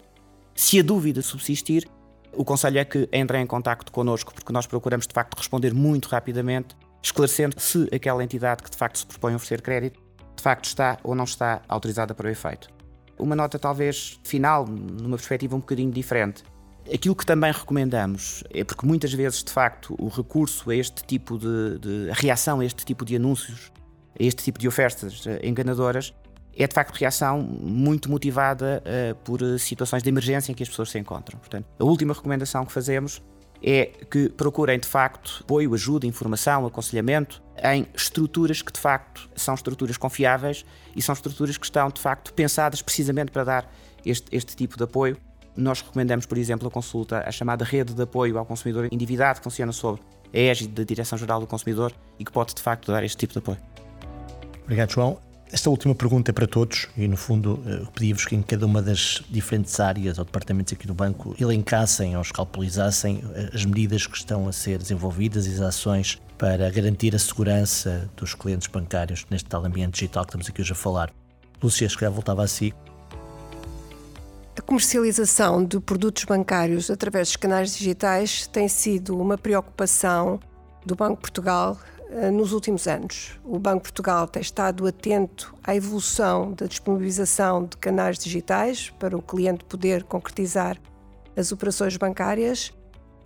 Se 0.54 0.78
a 0.78 0.84
dúvida 0.84 1.20
subsistir, 1.20 1.88
o 2.32 2.44
conselho 2.44 2.78
é 2.78 2.84
que 2.84 3.08
entrem 3.12 3.42
em 3.42 3.46
contato 3.46 3.90
connosco, 3.90 4.32
porque 4.32 4.52
nós 4.52 4.68
procuramos 4.68 5.04
de 5.04 5.12
facto 5.12 5.36
responder 5.36 5.74
muito 5.74 6.08
rapidamente, 6.08 6.76
esclarecendo 7.02 7.56
se 7.58 7.88
aquela 7.92 8.22
entidade 8.22 8.62
que 8.62 8.70
de 8.70 8.76
facto 8.76 9.00
se 9.00 9.06
propõe 9.06 9.32
a 9.32 9.36
oferecer 9.36 9.62
crédito 9.62 10.00
de 10.36 10.42
facto 10.44 10.66
está 10.66 10.96
ou 11.02 11.16
não 11.16 11.24
está 11.24 11.60
autorizada 11.68 12.14
para 12.14 12.28
o 12.28 12.30
efeito. 12.30 12.68
Uma 13.18 13.34
nota 13.34 13.58
talvez 13.58 14.20
final, 14.22 14.64
numa 14.64 15.16
perspectiva 15.16 15.56
um 15.56 15.58
bocadinho 15.58 15.90
diferente 15.90 16.44
Aquilo 16.92 17.14
que 17.14 17.26
também 17.26 17.52
recomendamos 17.52 18.42
é 18.50 18.64
porque 18.64 18.86
muitas 18.86 19.12
vezes, 19.12 19.44
de 19.44 19.52
facto, 19.52 19.94
o 19.98 20.08
recurso 20.08 20.70
a 20.70 20.74
este 20.74 21.04
tipo 21.04 21.38
de, 21.38 21.78
de 21.78 22.10
reação 22.12 22.60
a 22.60 22.64
este 22.64 22.84
tipo 22.84 23.04
de 23.04 23.16
anúncios, 23.16 23.70
a 24.18 24.22
este 24.22 24.42
tipo 24.42 24.58
de 24.58 24.66
ofertas 24.66 25.24
eh, 25.26 25.40
enganadoras, 25.46 26.12
é 26.56 26.66
de 26.66 26.74
facto 26.74 26.96
reação 26.96 27.40
muito 27.40 28.10
motivada 28.10 28.82
uh, 28.84 29.14
por 29.24 29.40
situações 29.58 30.02
de 30.02 30.08
emergência 30.08 30.50
em 30.52 30.54
que 30.54 30.62
as 30.62 30.68
pessoas 30.68 30.90
se 30.90 30.98
encontram. 30.98 31.38
Portanto, 31.38 31.66
a 31.78 31.84
última 31.84 32.12
recomendação 32.12 32.66
que 32.66 32.72
fazemos 32.72 33.22
é 33.62 33.86
que 34.10 34.28
procurem 34.30 34.78
de 34.78 34.88
facto 34.88 35.38
apoio, 35.42 35.72
ajuda, 35.74 36.06
informação, 36.06 36.66
aconselhamento 36.66 37.42
em 37.62 37.86
estruturas 37.94 38.62
que 38.62 38.72
de 38.72 38.80
facto 38.80 39.28
são 39.36 39.54
estruturas 39.54 39.96
confiáveis 39.96 40.64
e 40.96 41.02
são 41.02 41.12
estruturas 41.12 41.56
que 41.58 41.66
estão 41.66 41.88
de 41.88 42.00
facto 42.00 42.32
pensadas 42.32 42.80
precisamente 42.80 43.30
para 43.30 43.44
dar 43.44 43.74
este, 44.04 44.26
este 44.34 44.56
tipo 44.56 44.76
de 44.76 44.84
apoio 44.84 45.16
nós 45.56 45.80
recomendamos, 45.80 46.26
por 46.26 46.38
exemplo, 46.38 46.68
a 46.68 46.70
consulta 46.70 47.20
à 47.26 47.30
chamada 47.30 47.64
Rede 47.64 47.94
de 47.94 48.02
Apoio 48.02 48.38
ao 48.38 48.46
Consumidor 48.46 48.88
Endividado, 48.90 49.40
que 49.40 49.44
funciona 49.44 49.72
sob 49.72 50.00
a 50.32 50.38
égide 50.38 50.72
da 50.72 50.84
Direção-Geral 50.84 51.40
do 51.40 51.46
Consumidor 51.46 51.92
e 52.18 52.24
que 52.24 52.32
pode, 52.32 52.54
de 52.54 52.62
facto, 52.62 52.92
dar 52.92 53.04
este 53.04 53.16
tipo 53.16 53.32
de 53.32 53.38
apoio. 53.38 53.58
Obrigado, 54.64 54.92
João. 54.92 55.18
Esta 55.52 55.68
última 55.68 55.96
pergunta 55.96 56.30
é 56.30 56.32
para 56.32 56.46
todos 56.46 56.86
e, 56.96 57.08
no 57.08 57.16
fundo, 57.16 57.60
eh, 57.66 57.82
pedi-vos 57.92 58.24
que 58.24 58.36
em 58.36 58.42
cada 58.42 58.64
uma 58.64 58.80
das 58.80 59.20
diferentes 59.28 59.80
áreas 59.80 60.16
ou 60.16 60.24
departamentos 60.24 60.72
aqui 60.72 60.86
do 60.86 60.94
banco 60.94 61.34
elencassem 61.40 62.14
ou 62.14 62.22
escalpelizassem 62.22 63.20
eh, 63.34 63.50
as 63.52 63.64
medidas 63.64 64.06
que 64.06 64.16
estão 64.16 64.46
a 64.46 64.52
ser 64.52 64.78
desenvolvidas 64.78 65.48
e 65.48 65.54
as 65.54 65.60
ações 65.60 66.20
para 66.38 66.70
garantir 66.70 67.16
a 67.16 67.18
segurança 67.18 68.08
dos 68.16 68.32
clientes 68.32 68.68
bancários 68.68 69.26
neste 69.28 69.48
tal 69.48 69.64
ambiente 69.64 69.94
digital 69.94 70.24
que 70.24 70.30
estamos 70.30 70.48
aqui 70.48 70.60
hoje 70.60 70.72
a 70.72 70.76
falar. 70.76 71.10
Lúcia, 71.60 71.88
se 71.88 71.98
calhar 71.98 72.12
voltava 72.12 72.44
a 72.44 72.46
si. 72.46 72.72
A 74.60 74.62
comercialização 74.62 75.64
de 75.64 75.80
produtos 75.80 76.24
bancários 76.24 76.90
através 76.90 77.28
dos 77.28 77.36
canais 77.36 77.74
digitais 77.74 78.46
tem 78.46 78.68
sido 78.68 79.18
uma 79.18 79.38
preocupação 79.38 80.38
do 80.84 80.94
Banco 80.94 81.14
de 81.14 81.20
Portugal 81.22 81.78
eh, 82.10 82.30
nos 82.30 82.52
últimos 82.52 82.86
anos. 82.86 83.40
O 83.42 83.58
Banco 83.58 83.78
de 83.78 83.84
Portugal 83.84 84.28
tem 84.28 84.42
estado 84.42 84.86
atento 84.86 85.56
à 85.64 85.74
evolução 85.74 86.52
da 86.52 86.66
disponibilização 86.66 87.64
de 87.64 87.78
canais 87.78 88.18
digitais 88.18 88.90
para 88.90 89.16
o 89.16 89.22
cliente 89.22 89.64
poder 89.64 90.04
concretizar 90.04 90.76
as 91.34 91.50
operações 91.52 91.96
bancárias 91.96 92.70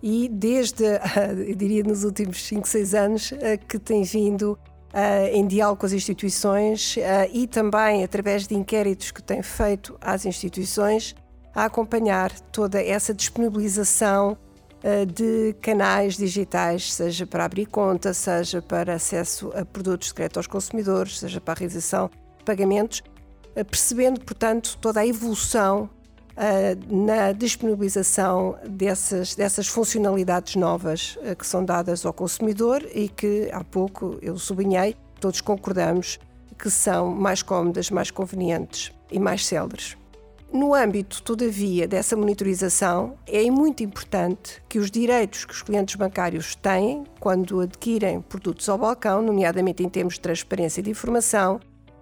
e 0.01 0.29
desde, 0.29 0.85
eu 1.45 1.53
diria, 1.53 1.83
nos 1.83 2.05
últimos 2.05 2.41
5, 2.45 2.65
6 2.65 2.93
anos, 2.93 3.33
eh, 3.33 3.57
que 3.57 3.77
tem 3.77 4.03
vindo 4.03 4.57
eh, 4.93 5.35
em 5.35 5.45
diálogo 5.45 5.81
com 5.81 5.85
as 5.85 5.91
instituições 5.91 6.95
e 7.33 7.45
também 7.45 8.05
através 8.05 8.47
de 8.47 8.55
inquéritos 8.55 9.11
que 9.11 9.21
tem 9.21 9.43
feito 9.43 9.97
às 9.99 10.25
instituições, 10.25 11.13
a 11.55 11.65
acompanhar 11.65 12.37
toda 12.51 12.83
essa 12.83 13.13
disponibilização 13.13 14.37
uh, 14.83 15.05
de 15.05 15.55
canais 15.61 16.17
digitais, 16.17 16.93
seja 16.93 17.25
para 17.25 17.45
abrir 17.45 17.65
conta, 17.65 18.13
seja 18.13 18.61
para 18.61 18.93
acesso 18.93 19.51
a 19.55 19.63
produtos 19.63 20.11
crédito 20.11 20.37
aos 20.37 20.47
consumidores, 20.47 21.17
seja 21.17 21.39
para 21.39 21.53
a 21.53 21.59
realização 21.59 22.11
de 22.37 22.43
pagamentos, 22.43 23.01
uh, 23.55 23.63
percebendo, 23.63 24.19
portanto, 24.19 24.77
toda 24.81 24.99
a 24.99 25.07
evolução 25.07 25.89
uh, 26.31 26.93
na 26.93 27.31
disponibilização 27.31 28.57
dessas, 28.67 29.33
dessas 29.33 29.67
funcionalidades 29.67 30.57
novas 30.57 31.17
que 31.39 31.47
são 31.47 31.63
dadas 31.63 32.05
ao 32.05 32.11
consumidor 32.11 32.85
e 32.93 33.07
que 33.07 33.49
há 33.53 33.63
pouco 33.63 34.19
eu 34.21 34.37
sublinhei, 34.37 34.97
todos 35.21 35.39
concordamos 35.39 36.19
que 36.59 36.69
são 36.69 37.11
mais 37.11 37.41
cómodas, 37.41 37.89
mais 37.89 38.11
convenientes 38.11 38.91
e 39.09 39.19
mais 39.19 39.45
céleres. 39.45 39.97
No 40.55 40.73
âmbito, 40.73 41.21
todavia, 41.21 41.85
dessa 41.85 42.15
monitorização, 42.15 43.17
é 43.27 43.51
muito 43.51 43.83
importante 43.83 44.63
que 44.69 44.79
os 44.79 44.89
direitos 44.89 45.43
que 45.43 45.51
os 45.51 45.61
clientes 45.61 45.95
bancários 45.95 46.55
têm 46.55 47.03
quando 47.19 47.59
adquirem 47.59 48.21
produtos 48.21 48.69
ao 48.69 48.77
balcão, 48.77 49.21
nomeadamente 49.21 49.83
em 49.83 49.89
termos 49.89 50.13
de 50.13 50.21
transparência 50.21 50.81
de 50.81 50.89
informação, 50.89 51.59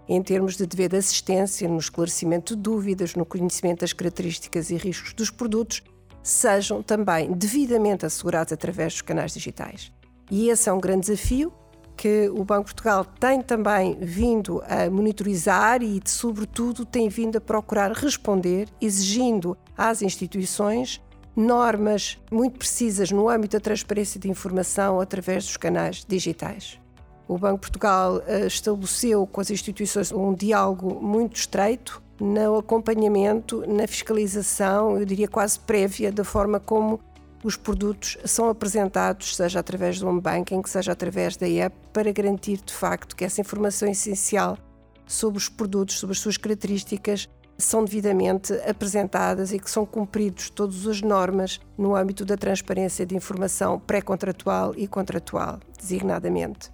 em 0.07 0.21
termos 0.21 0.55
de 0.55 0.67
dever 0.67 0.89
de 0.89 0.97
assistência, 0.97 1.67
no 1.67 1.79
esclarecimento 1.79 2.55
de 2.55 2.61
dúvidas, 2.61 3.15
no 3.15 3.25
conhecimento 3.25 3.79
das 3.79 3.91
características 3.91 4.69
e 4.69 4.75
riscos 4.75 5.13
dos 5.13 5.31
produtos, 5.31 5.81
sejam 6.21 6.83
também 6.83 7.31
devidamente 7.31 8.05
assegurados 8.05 8.53
através 8.53 8.93
dos 8.93 9.01
canais 9.01 9.33
digitais. 9.33 9.91
E 10.29 10.49
esse 10.49 10.69
é 10.69 10.73
um 10.73 10.79
grande 10.79 11.07
desafio 11.07 11.51
que 11.95 12.29
o 12.29 12.43
Banco 12.43 12.67
de 12.67 12.73
Portugal 12.73 13.05
tem 13.05 13.41
também 13.41 13.97
vindo 13.99 14.61
a 14.67 14.89
monitorizar 14.89 15.81
e, 15.81 16.01
sobretudo, 16.05 16.85
tem 16.85 17.09
vindo 17.09 17.37
a 17.37 17.41
procurar 17.41 17.91
responder, 17.91 18.67
exigindo 18.81 19.57
às 19.77 20.01
instituições 20.01 21.01
normas 21.35 22.19
muito 22.31 22.59
precisas 22.59 23.11
no 23.11 23.27
âmbito 23.27 23.57
da 23.57 23.61
transparência 23.61 24.19
de 24.19 24.29
informação 24.29 24.99
através 24.99 25.45
dos 25.45 25.57
canais 25.57 26.05
digitais. 26.07 26.79
O 27.27 27.37
Banco 27.37 27.55
de 27.55 27.61
Portugal 27.61 28.21
eh, 28.27 28.45
estabeleceu 28.45 29.25
com 29.25 29.41
as 29.41 29.49
instituições 29.49 30.11
um 30.11 30.33
diálogo 30.33 31.01
muito 31.01 31.37
estreito 31.37 32.03
no 32.19 32.57
acompanhamento, 32.57 33.63
na 33.67 33.87
fiscalização, 33.87 34.97
eu 34.97 35.05
diria 35.05 35.27
quase 35.27 35.59
prévia, 35.59 36.11
da 36.11 36.23
forma 36.23 36.59
como 36.59 36.99
os 37.43 37.57
produtos 37.57 38.17
são 38.25 38.49
apresentados, 38.49 39.35
seja 39.35 39.59
através 39.59 39.99
do 39.99 40.07
home 40.07 40.21
banking, 40.21 40.61
seja 40.65 40.93
através 40.93 41.35
da 41.35 41.47
app, 41.47 41.75
para 41.91 42.11
garantir 42.11 42.61
de 42.63 42.73
facto 42.73 43.15
que 43.15 43.25
essa 43.25 43.41
informação 43.41 43.89
essencial 43.89 44.57
sobre 45.05 45.37
os 45.37 45.49
produtos, 45.49 45.99
sobre 45.99 46.13
as 46.13 46.19
suas 46.19 46.37
características, 46.37 47.27
são 47.57 47.83
devidamente 47.83 48.53
apresentadas 48.67 49.51
e 49.51 49.59
que 49.59 49.69
são 49.69 49.85
cumpridos 49.85 50.49
todas 50.49 50.87
as 50.87 51.01
normas 51.01 51.59
no 51.77 51.95
âmbito 51.95 52.25
da 52.25 52.35
transparência 52.35 53.05
de 53.05 53.15
informação 53.15 53.79
pré-contratual 53.79 54.73
e 54.75 54.87
contratual, 54.87 55.59
designadamente. 55.77 56.71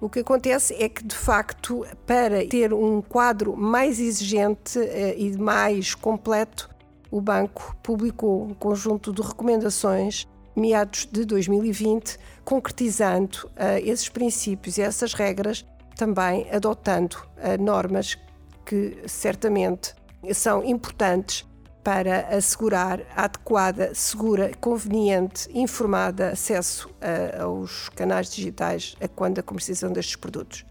O 0.00 0.08
que 0.08 0.20
acontece 0.20 0.74
é 0.82 0.88
que, 0.88 1.04
de 1.04 1.14
facto, 1.14 1.84
para 2.06 2.46
ter 2.46 2.72
um 2.72 3.02
quadro 3.02 3.54
mais 3.54 4.00
exigente 4.00 4.78
eh, 4.78 5.14
e 5.18 5.36
mais 5.36 5.94
completo, 5.94 6.69
o 7.10 7.20
banco 7.20 7.76
publicou 7.82 8.44
um 8.44 8.54
conjunto 8.54 9.12
de 9.12 9.22
recomendações 9.22 10.26
meados 10.54 11.06
de 11.10 11.24
2020, 11.24 12.18
concretizando 12.44 13.46
uh, 13.48 13.78
esses 13.82 14.08
princípios 14.08 14.78
e 14.78 14.82
essas 14.82 15.14
regras, 15.14 15.64
também 15.96 16.46
adotando 16.50 17.16
uh, 17.36 17.62
normas 17.62 18.18
que 18.64 18.98
certamente 19.06 19.94
são 20.34 20.64
importantes 20.64 21.46
para 21.82 22.36
assegurar 22.36 23.00
adequada, 23.16 23.94
segura, 23.94 24.50
conveniente, 24.60 25.48
informada 25.54 26.30
acesso 26.30 26.88
uh, 26.88 27.42
aos 27.42 27.88
canais 27.90 28.30
digitais 28.30 28.94
a 29.00 29.08
quando 29.08 29.38
a 29.38 29.42
comercialização 29.42 29.92
destes 29.92 30.16
produtos. 30.16 30.64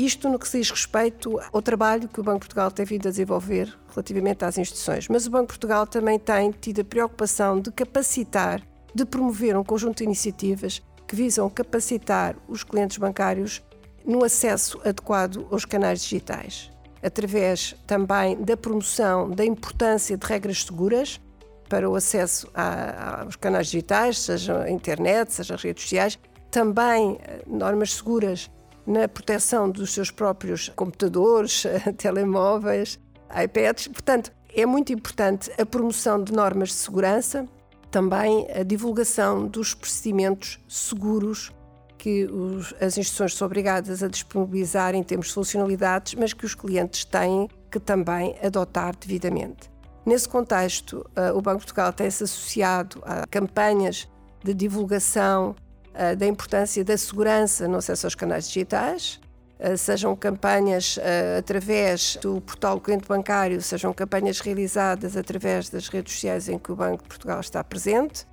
Isto 0.00 0.30
no 0.30 0.38
que 0.38 0.48
se 0.48 0.58
diz 0.58 0.70
respeito 0.70 1.38
ao 1.52 1.60
trabalho 1.60 2.08
que 2.08 2.20
o 2.20 2.22
Banco 2.22 2.38
de 2.38 2.46
Portugal 2.46 2.70
tem 2.70 2.86
vindo 2.86 3.06
a 3.06 3.10
desenvolver 3.10 3.78
relativamente 3.90 4.42
às 4.46 4.56
instituições. 4.56 5.06
Mas 5.08 5.26
o 5.26 5.30
Banco 5.30 5.42
de 5.42 5.58
Portugal 5.58 5.86
também 5.86 6.18
tem 6.18 6.50
tido 6.52 6.80
a 6.80 6.84
preocupação 6.84 7.60
de 7.60 7.70
capacitar, 7.70 8.62
de 8.94 9.04
promover 9.04 9.58
um 9.58 9.62
conjunto 9.62 9.98
de 9.98 10.04
iniciativas 10.04 10.80
que 11.06 11.14
visam 11.14 11.50
capacitar 11.50 12.34
os 12.48 12.64
clientes 12.64 12.96
bancários 12.96 13.62
no 14.02 14.24
acesso 14.24 14.80
adequado 14.86 15.46
aos 15.50 15.66
canais 15.66 16.00
digitais, 16.00 16.70
através 17.02 17.76
também 17.86 18.42
da 18.42 18.56
promoção 18.56 19.28
da 19.30 19.44
importância 19.44 20.16
de 20.16 20.26
regras 20.26 20.64
seguras 20.64 21.20
para 21.68 21.90
o 21.90 21.94
acesso 21.94 22.48
a, 22.54 23.24
aos 23.24 23.36
canais 23.36 23.66
digitais, 23.66 24.18
seja 24.18 24.62
a 24.62 24.70
internet, 24.70 25.30
seja 25.30 25.56
as 25.56 25.62
redes 25.62 25.82
sociais, 25.82 26.18
também 26.50 27.18
eh, 27.20 27.42
normas 27.46 27.96
seguras 27.96 28.50
na 28.90 29.06
proteção 29.06 29.70
dos 29.70 29.94
seus 29.94 30.10
próprios 30.10 30.68
computadores, 30.70 31.64
telemóveis, 31.96 32.98
iPads. 33.30 33.88
Portanto, 33.88 34.32
é 34.52 34.66
muito 34.66 34.92
importante 34.92 35.50
a 35.58 35.64
promoção 35.64 36.22
de 36.22 36.32
normas 36.32 36.70
de 36.70 36.74
segurança, 36.74 37.48
também 37.90 38.48
a 38.50 38.64
divulgação 38.64 39.46
dos 39.46 39.74
procedimentos 39.74 40.58
seguros 40.68 41.52
que 41.96 42.24
os, 42.24 42.74
as 42.80 42.96
instituições 42.96 43.34
são 43.34 43.46
obrigadas 43.46 44.02
a 44.02 44.08
disponibilizar 44.08 44.94
em 44.94 45.02
termos 45.02 45.28
de 45.28 45.34
funcionalidades, 45.34 46.14
mas 46.14 46.32
que 46.32 46.46
os 46.46 46.54
clientes 46.54 47.04
têm 47.04 47.46
que 47.70 47.78
também 47.78 48.36
adotar 48.42 48.96
devidamente. 48.96 49.70
Nesse 50.04 50.28
contexto, 50.28 51.06
uh, 51.10 51.36
o 51.36 51.42
Banco 51.42 51.58
de 51.58 51.66
Portugal 51.66 51.92
tem-se 51.92 52.24
associado 52.24 53.02
a 53.04 53.26
campanhas 53.26 54.08
de 54.42 54.54
divulgação 54.54 55.54
uh, 56.00 56.16
da 56.16 56.26
importância 56.26 56.82
da 56.82 56.96
segurança 56.96 57.68
no 57.68 57.76
acesso 57.76 58.06
aos 58.06 58.14
canais 58.14 58.46
digitais, 58.48 59.20
uh, 59.58 59.76
sejam 59.76 60.16
campanhas 60.16 60.98
através 61.38 62.16
do 62.16 62.40
portal 62.40 62.80
cliente 62.80 63.06
bancário, 63.06 63.60
sejam 63.60 63.92
campanhas 63.92 64.40
realizadas 64.40 65.16
através 65.16 65.68
das 65.68 65.88
redes 65.88 66.14
sociais 66.14 66.48
em 66.48 66.58
que 66.58 66.72
o 66.72 66.76
Banco 66.76 67.02
de 67.02 67.08
Portugal 67.08 67.40
está 67.40 67.62
presente. 67.62 68.26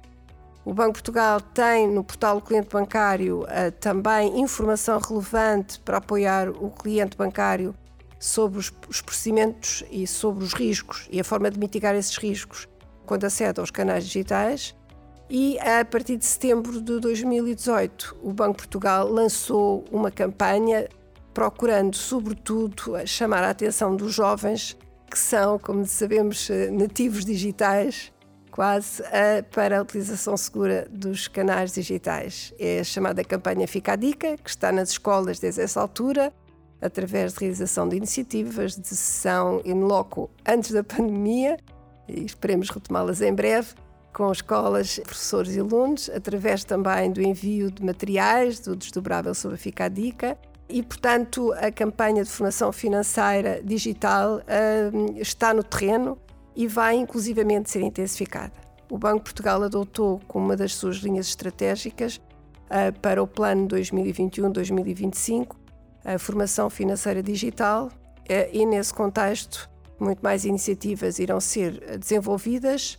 O 0.63 0.73
Banco 0.73 0.97
de 0.97 1.03
Portugal 1.03 1.39
tem 1.39 1.87
no 1.87 2.03
portal 2.03 2.41
cliente 2.41 2.69
bancário 2.69 3.45
também 3.79 4.41
informação 4.41 4.99
relevante 4.99 5.79
para 5.79 5.97
apoiar 5.97 6.49
o 6.49 6.69
cliente 6.69 7.15
bancário 7.15 7.73
sobre 8.19 8.59
os, 8.59 8.73
os, 8.89 9.01
procedimentos 9.01 9.83
e 9.89 10.05
sobre 10.05 10.43
os 10.43 10.53
riscos 10.53 11.07
e 11.11 11.19
a 11.19 11.23
forma 11.23 11.49
de 11.49 11.59
mitigar 11.59 11.95
esses 11.95 12.17
riscos 12.17 12.67
quando 13.05 13.23
acede 13.25 13.59
aos 13.59 13.71
canais 13.71 14.05
digitais. 14.05 14.75
E 15.29 15.59
a 15.59 15.83
partir 15.83 16.17
de 16.17 16.25
setembro 16.25 16.81
de 16.81 16.99
2018, 16.99 18.17
o 18.23 18.31
Banco 18.31 18.57
Portugal 18.57 19.09
lançou 19.09 19.83
uma 19.91 20.09
campanha 20.09 20.87
procurando, 21.33 21.95
sobretudo, 21.95 22.93
chamar 23.05 23.43
a 23.43 23.49
atenção 23.49 23.95
dos 23.95 24.13
jovens 24.13 24.77
que 25.09 25.19
são, 25.19 25.59
como 25.59 25.85
sabemos, 25.85 26.49
eh, 26.49 26.69
nativos 26.69 27.23
digitais 27.23 28.11
quase 28.57 29.03
uh, 29.03 29.43
para 29.51 29.77
a 29.77 29.81
utilização 29.83 30.35
segura 30.35 30.87
dos 30.89 31.27
canais 31.27 31.73
digitais. 31.73 32.51
É 32.57 32.79
a 32.79 32.83
chamada 32.83 33.23
campanha 33.23 33.67
Fica 33.67 33.93
a 33.93 33.95
Dica, 33.95 34.35
que 34.35 34.49
está 34.49 34.71
nas 34.71 34.89
escolas 34.89 35.39
desde 35.39 35.61
essa 35.61 35.79
altura, 35.79 36.33
através 36.81 37.33
de 37.33 37.41
realização 37.41 37.87
de 37.87 37.97
iniciativas 37.97 38.75
de 38.75 38.87
sessão 38.87 39.61
in 39.63 39.81
loco 39.81 40.31
antes 40.43 40.71
da 40.71 40.83
pandemia, 40.83 41.57
e 42.07 42.25
esperemos 42.25 42.71
retomá-las 42.71 43.21
em 43.21 43.31
breve, 43.31 43.75
com 44.17 44.31
escolas, 44.31 44.97
professores 44.97 45.55
e 45.55 45.59
alunos, 45.59 46.09
através 46.09 46.63
também 46.63 47.11
do 47.11 47.21
envio 47.21 47.69
de 47.69 47.85
materiais, 47.85 48.59
do 48.59 48.75
desdobrável 48.75 49.35
sobre 49.35 49.53
a 49.53 49.59
Fica 49.59 49.85
a 49.85 49.89
Dica, 49.89 50.35
e, 50.67 50.81
portanto, 50.81 51.53
a 51.53 51.71
campanha 51.71 52.23
de 52.23 52.29
formação 52.31 52.71
financeira 52.71 53.61
digital 53.63 54.37
uh, 54.37 55.21
está 55.21 55.53
no 55.53 55.63
terreno 55.63 56.17
e 56.55 56.67
vai 56.67 56.95
inclusivamente 56.95 57.69
ser 57.69 57.83
intensificada. 57.83 58.53
O 58.89 58.97
Banco 58.97 59.17
de 59.17 59.23
Portugal 59.25 59.61
adotou 59.61 60.19
como 60.27 60.45
uma 60.45 60.55
das 60.55 60.73
suas 60.73 60.95
linhas 60.95 61.27
estratégicas 61.27 62.15
uh, 62.15 62.99
para 62.99 63.21
o 63.21 63.27
plano 63.27 63.67
2021-2025 63.67 65.55
a 66.03 66.17
formação 66.17 66.71
financeira 66.71 67.21
digital 67.21 67.85
uh, 67.85 68.49
e 68.51 68.65
nesse 68.65 68.95
contexto 68.95 69.69
muito 69.99 70.21
mais 70.21 70.43
iniciativas 70.43 71.19
irão 71.19 71.39
ser 71.39 71.99
desenvolvidas 71.99 72.97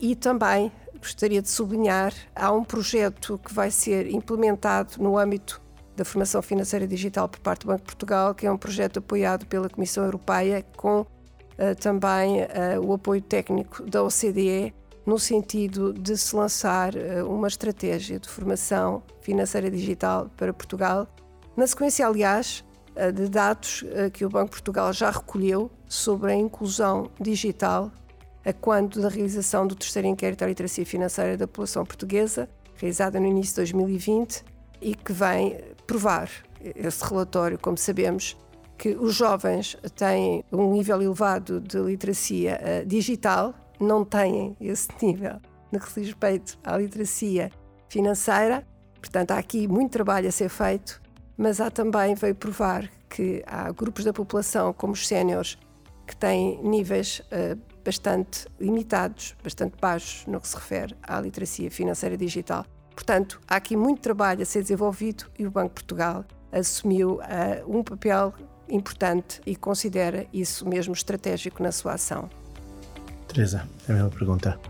e 0.00 0.16
também 0.16 0.72
gostaria 0.98 1.42
de 1.42 1.48
sublinhar 1.48 2.12
há 2.34 2.50
um 2.50 2.64
projeto 2.64 3.38
que 3.38 3.52
vai 3.52 3.70
ser 3.70 4.10
implementado 4.10 4.94
no 4.98 5.18
âmbito 5.18 5.60
da 5.96 6.04
formação 6.04 6.40
financeira 6.40 6.86
digital 6.86 7.28
por 7.28 7.40
parte 7.40 7.62
do 7.62 7.68
Banco 7.68 7.80
de 7.80 7.86
Portugal, 7.86 8.34
que 8.34 8.46
é 8.46 8.50
um 8.50 8.56
projeto 8.56 8.98
apoiado 8.98 9.46
pela 9.46 9.68
Comissão 9.68 10.04
Europeia 10.04 10.64
com 10.76 11.06
eh, 11.58 11.74
também 11.74 12.40
eh, 12.40 12.78
o 12.82 12.94
apoio 12.94 13.20
técnico 13.20 13.84
da 13.84 14.02
OCDE 14.02 14.74
no 15.04 15.18
sentido 15.18 15.92
de 15.92 16.16
se 16.16 16.34
lançar 16.34 16.96
eh, 16.96 17.22
uma 17.22 17.48
estratégia 17.48 18.18
de 18.18 18.26
formação 18.28 19.02
financeira 19.20 19.70
digital 19.70 20.30
para 20.38 20.54
Portugal, 20.54 21.06
na 21.54 21.66
sequência, 21.66 22.06
aliás, 22.06 22.64
de 23.14 23.28
dados 23.28 23.84
que 24.12 24.24
o 24.24 24.28
Banco 24.28 24.46
de 24.46 24.50
Portugal 24.50 24.92
já 24.92 25.10
recolheu 25.10 25.70
sobre 25.88 26.32
a 26.32 26.34
inclusão 26.34 27.10
digital 27.20 27.90
a 28.44 28.52
quando 28.52 29.00
da 29.00 29.08
realização 29.08 29.66
do 29.66 29.74
terceiro 29.74 30.08
inquérito 30.08 30.42
à 30.42 30.46
literacia 30.46 30.86
financeira 30.86 31.36
da 31.36 31.46
população 31.46 31.84
portuguesa, 31.84 32.48
realizada 32.76 33.20
no 33.20 33.26
início 33.26 33.54
de 33.64 33.72
2020, 33.72 34.44
e 34.80 34.94
que 34.94 35.12
vem 35.12 35.58
provar 35.86 36.30
esse 36.74 37.04
relatório, 37.04 37.58
como 37.58 37.76
sabemos, 37.76 38.36
que 38.78 38.90
os 38.90 39.14
jovens 39.14 39.76
têm 39.94 40.42
um 40.50 40.72
nível 40.72 41.02
elevado 41.02 41.60
de 41.60 41.78
literacia 41.78 42.58
uh, 42.58 42.86
digital, 42.86 43.54
não 43.78 44.04
têm 44.04 44.56
esse 44.58 44.88
nível 45.04 45.38
no 45.70 45.78
que 45.78 45.86
diz 45.86 46.08
respeito 46.08 46.58
à 46.64 46.76
literacia 46.76 47.50
financeira. 47.88 48.66
Portanto, 49.00 49.32
há 49.32 49.38
aqui 49.38 49.68
muito 49.68 49.92
trabalho 49.92 50.28
a 50.28 50.32
ser 50.32 50.48
feito, 50.48 51.00
mas 51.36 51.60
há 51.60 51.70
também, 51.70 52.14
veio 52.14 52.34
provar 52.34 52.90
que 53.08 53.42
há 53.46 53.70
grupos 53.70 54.04
da 54.04 54.12
população, 54.12 54.72
como 54.72 54.94
os 54.94 55.06
séniores, 55.06 55.58
que 56.06 56.16
têm 56.16 56.58
níveis 56.62 57.22
uh, 57.26 57.58
bastante 57.84 58.46
limitados, 58.60 59.36
bastante 59.42 59.76
baixos 59.80 60.26
no 60.26 60.40
que 60.40 60.48
se 60.48 60.56
refere 60.56 60.96
à 61.02 61.20
literacia 61.20 61.70
financeira 61.70 62.16
digital. 62.16 62.64
Portanto, 62.94 63.40
há 63.48 63.56
aqui 63.56 63.76
muito 63.76 64.00
trabalho 64.00 64.42
a 64.42 64.44
ser 64.44 64.62
desenvolvido 64.62 65.24
e 65.38 65.46
o 65.46 65.50
Banco 65.50 65.68
de 65.68 65.74
Portugal 65.84 66.24
assumiu 66.52 67.14
uh, 67.14 67.78
um 67.78 67.82
papel 67.82 68.34
importante 68.68 69.40
e 69.46 69.56
considera 69.56 70.26
isso 70.32 70.68
mesmo 70.68 70.92
estratégico 70.92 71.62
na 71.62 71.72
sua 71.72 71.94
ação. 71.94 72.28
Teresa, 73.26 73.66
é 73.88 73.92
a 73.92 73.94
mesma 73.94 74.10
pergunta. 74.10 74.60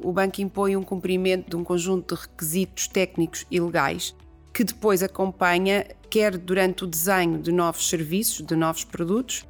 O 0.00 0.12
banco 0.12 0.40
impõe 0.40 0.76
um 0.76 0.82
cumprimento 0.82 1.50
de 1.50 1.56
um 1.56 1.64
conjunto 1.64 2.14
de 2.14 2.20
requisitos 2.22 2.88
técnicos 2.88 3.46
e 3.50 3.60
legais 3.60 4.14
que 4.54 4.62
depois 4.62 5.02
acompanha, 5.02 5.84
quer 6.08 6.38
durante 6.38 6.84
o 6.84 6.86
desenho 6.86 7.42
de 7.42 7.50
novos 7.50 7.88
serviços, 7.88 8.46
de 8.46 8.54
novos 8.54 8.84
produtos, 8.84 9.44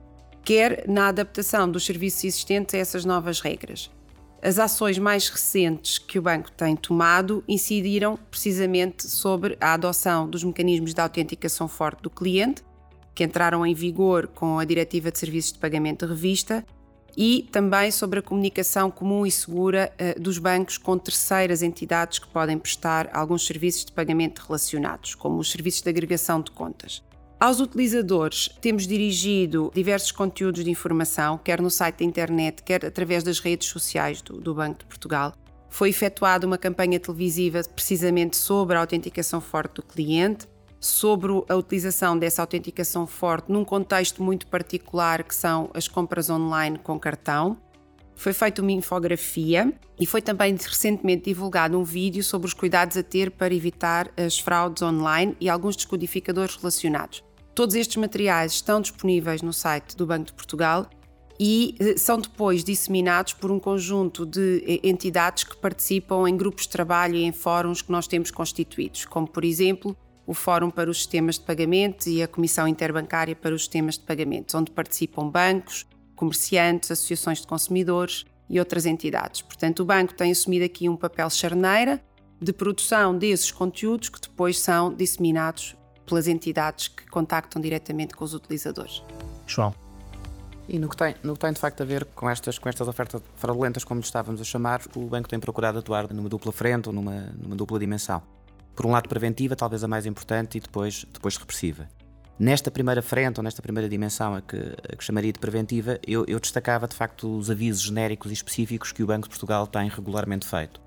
quer 0.44 0.84
na 0.86 1.08
adaptação 1.08 1.70
dos 1.70 1.84
serviços 1.84 2.24
existentes 2.24 2.74
a 2.74 2.78
essas 2.78 3.04
novas 3.04 3.40
regras. 3.40 3.90
As 4.42 4.58
ações 4.58 4.98
mais 4.98 5.28
recentes 5.28 5.96
que 5.96 6.18
o 6.18 6.22
banco 6.22 6.52
tem 6.52 6.76
tomado 6.76 7.42
incidiram 7.48 8.18
precisamente 8.30 9.08
sobre 9.08 9.56
a 9.58 9.72
adoção 9.72 10.28
dos 10.28 10.44
mecanismos 10.44 10.92
de 10.92 11.00
autenticação 11.00 11.66
forte 11.66 12.02
do 12.02 12.10
cliente, 12.10 12.62
que 13.14 13.24
entraram 13.24 13.64
em 13.64 13.72
vigor 13.72 14.26
com 14.26 14.58
a 14.58 14.64
Diretiva 14.64 15.10
de 15.10 15.18
Serviços 15.18 15.52
de 15.52 15.58
Pagamento 15.58 16.04
de 16.04 16.12
Revista, 16.12 16.62
e 17.16 17.48
também 17.52 17.90
sobre 17.90 18.18
a 18.18 18.22
comunicação 18.22 18.90
comum 18.90 19.24
e 19.24 19.30
segura 19.30 19.92
uh, 19.94 20.20
dos 20.20 20.36
bancos 20.38 20.76
com 20.76 20.98
terceiras 20.98 21.62
entidades 21.62 22.18
que 22.18 22.28
podem 22.28 22.58
prestar 22.58 23.08
alguns 23.12 23.46
serviços 23.46 23.84
de 23.84 23.92
pagamento 23.92 24.42
relacionados, 24.46 25.14
como 25.14 25.38
os 25.38 25.50
serviços 25.50 25.82
de 25.82 25.88
agregação 25.88 26.40
de 26.40 26.50
contas. 26.50 27.02
Aos 27.44 27.60
utilizadores, 27.60 28.48
temos 28.62 28.86
dirigido 28.86 29.70
diversos 29.74 30.10
conteúdos 30.10 30.64
de 30.64 30.70
informação, 30.70 31.36
quer 31.36 31.60
no 31.60 31.68
site 31.68 31.98
da 31.98 32.04
internet, 32.06 32.62
quer 32.62 32.86
através 32.86 33.22
das 33.22 33.38
redes 33.38 33.68
sociais 33.68 34.22
do, 34.22 34.40
do 34.40 34.54
Banco 34.54 34.78
de 34.78 34.86
Portugal. 34.86 35.34
Foi 35.68 35.90
efetuada 35.90 36.46
uma 36.46 36.56
campanha 36.56 36.98
televisiva 36.98 37.60
precisamente 37.74 38.34
sobre 38.38 38.78
a 38.78 38.80
autenticação 38.80 39.42
forte 39.42 39.74
do 39.74 39.82
cliente 39.82 40.48
sobre 40.80 41.32
a 41.46 41.54
utilização 41.54 42.18
dessa 42.18 42.40
autenticação 42.40 43.06
forte 43.06 43.52
num 43.52 43.62
contexto 43.62 44.22
muito 44.22 44.46
particular 44.46 45.22
que 45.22 45.34
são 45.34 45.70
as 45.74 45.86
compras 45.86 46.30
online 46.30 46.78
com 46.78 46.98
cartão. 46.98 47.58
foi 48.16 48.32
feita 48.32 48.62
uma 48.62 48.72
infografia 48.72 49.70
e 50.00 50.06
foi 50.06 50.22
também 50.22 50.56
recentemente 50.56 51.24
divulgado 51.24 51.78
um 51.78 51.84
vídeo 51.84 52.24
sobre 52.24 52.46
os 52.46 52.54
cuidados 52.54 52.96
a 52.96 53.02
ter 53.02 53.30
para 53.30 53.52
evitar 53.52 54.10
as 54.16 54.38
fraudes 54.38 54.82
online 54.82 55.36
e 55.38 55.50
alguns 55.50 55.76
descodificadores 55.76 56.56
relacionados. 56.56 57.22
Todos 57.54 57.76
estes 57.76 57.96
materiais 57.96 58.52
estão 58.52 58.80
disponíveis 58.80 59.40
no 59.40 59.52
site 59.52 59.96
do 59.96 60.04
Banco 60.04 60.26
de 60.26 60.32
Portugal 60.32 60.90
e 61.38 61.76
eh, 61.78 61.96
são 61.96 62.18
depois 62.18 62.64
disseminados 62.64 63.32
por 63.32 63.50
um 63.50 63.60
conjunto 63.60 64.26
de 64.26 64.64
eh, 64.66 64.88
entidades 64.88 65.44
que 65.44 65.56
participam 65.56 66.28
em 66.28 66.36
grupos 66.36 66.64
de 66.64 66.70
trabalho 66.70 67.14
e 67.14 67.22
em 67.22 67.30
fóruns 67.30 67.80
que 67.80 67.92
nós 67.92 68.08
temos 68.08 68.32
constituídos, 68.32 69.04
como 69.04 69.28
por 69.28 69.44
exemplo 69.44 69.96
o 70.26 70.34
Fórum 70.34 70.68
para 70.68 70.90
os 70.90 70.96
Sistemas 70.96 71.38
de 71.38 71.44
Pagamento 71.44 72.08
e 72.08 72.22
a 72.22 72.26
Comissão 72.26 72.66
Interbancária 72.66 73.36
para 73.36 73.54
os 73.54 73.62
Sistemas 73.62 73.98
de 73.98 74.04
Pagamentos, 74.04 74.52
onde 74.54 74.72
participam 74.72 75.28
bancos, 75.28 75.86
comerciantes, 76.16 76.90
associações 76.90 77.40
de 77.40 77.46
consumidores 77.46 78.24
e 78.50 78.58
outras 78.58 78.84
entidades. 78.84 79.42
Portanto, 79.42 79.80
o 79.80 79.84
banco 79.84 80.14
tem 80.14 80.32
assumido 80.32 80.64
aqui 80.64 80.88
um 80.88 80.96
papel 80.96 81.30
charneira 81.30 82.02
de 82.40 82.52
produção 82.52 83.16
desses 83.16 83.52
conteúdos 83.52 84.08
que 84.08 84.20
depois 84.20 84.58
são 84.58 84.92
disseminados 84.92 85.76
pelas 86.06 86.26
entidades 86.26 86.88
que 86.88 87.06
contactam 87.08 87.60
diretamente 87.60 88.14
com 88.14 88.24
os 88.24 88.34
utilizadores. 88.34 89.02
João. 89.46 89.74
E 90.66 90.78
no 90.78 90.88
que, 90.88 90.96
tem, 90.96 91.14
no 91.22 91.34
que 91.34 91.40
tem 91.40 91.52
de 91.52 91.60
facto 91.60 91.82
a 91.82 91.84
ver 91.84 92.06
com 92.06 92.28
estas, 92.28 92.58
com 92.58 92.68
estas 92.68 92.88
ofertas 92.88 93.20
fraudulentas, 93.36 93.84
como 93.84 94.00
lhe 94.00 94.06
estávamos 94.06 94.40
a 94.40 94.44
chamar, 94.44 94.80
o 94.96 95.06
banco 95.06 95.28
tem 95.28 95.38
procurado 95.38 95.78
atuar 95.78 96.10
numa 96.12 96.28
dupla 96.28 96.52
frente 96.52 96.88
ou 96.88 96.92
numa, 96.92 97.34
numa 97.38 97.54
dupla 97.54 97.78
dimensão. 97.78 98.22
Por 98.74 98.86
um 98.86 98.90
lado, 98.90 99.08
preventiva, 99.08 99.54
talvez 99.54 99.84
a 99.84 99.88
mais 99.88 100.06
importante, 100.06 100.56
e 100.56 100.60
depois, 100.60 101.04
depois 101.12 101.36
repressiva. 101.36 101.88
Nesta 102.38 102.70
primeira 102.70 103.00
frente, 103.00 103.38
ou 103.38 103.44
nesta 103.44 103.62
primeira 103.62 103.88
dimensão, 103.88 104.34
a 104.34 104.40
que, 104.40 104.56
a 104.56 104.96
que 104.96 105.04
chamaria 105.04 105.32
de 105.32 105.38
preventiva, 105.38 106.00
eu, 106.04 106.24
eu 106.26 106.40
destacava 106.40 106.88
de 106.88 106.96
facto 106.96 107.38
os 107.38 107.50
avisos 107.50 107.82
genéricos 107.82 108.30
e 108.30 108.34
específicos 108.34 108.90
que 108.90 109.02
o 109.02 109.06
Banco 109.06 109.24
de 109.24 109.28
Portugal 109.28 109.66
tem 109.66 109.88
regularmente 109.88 110.46
feito. 110.46 110.80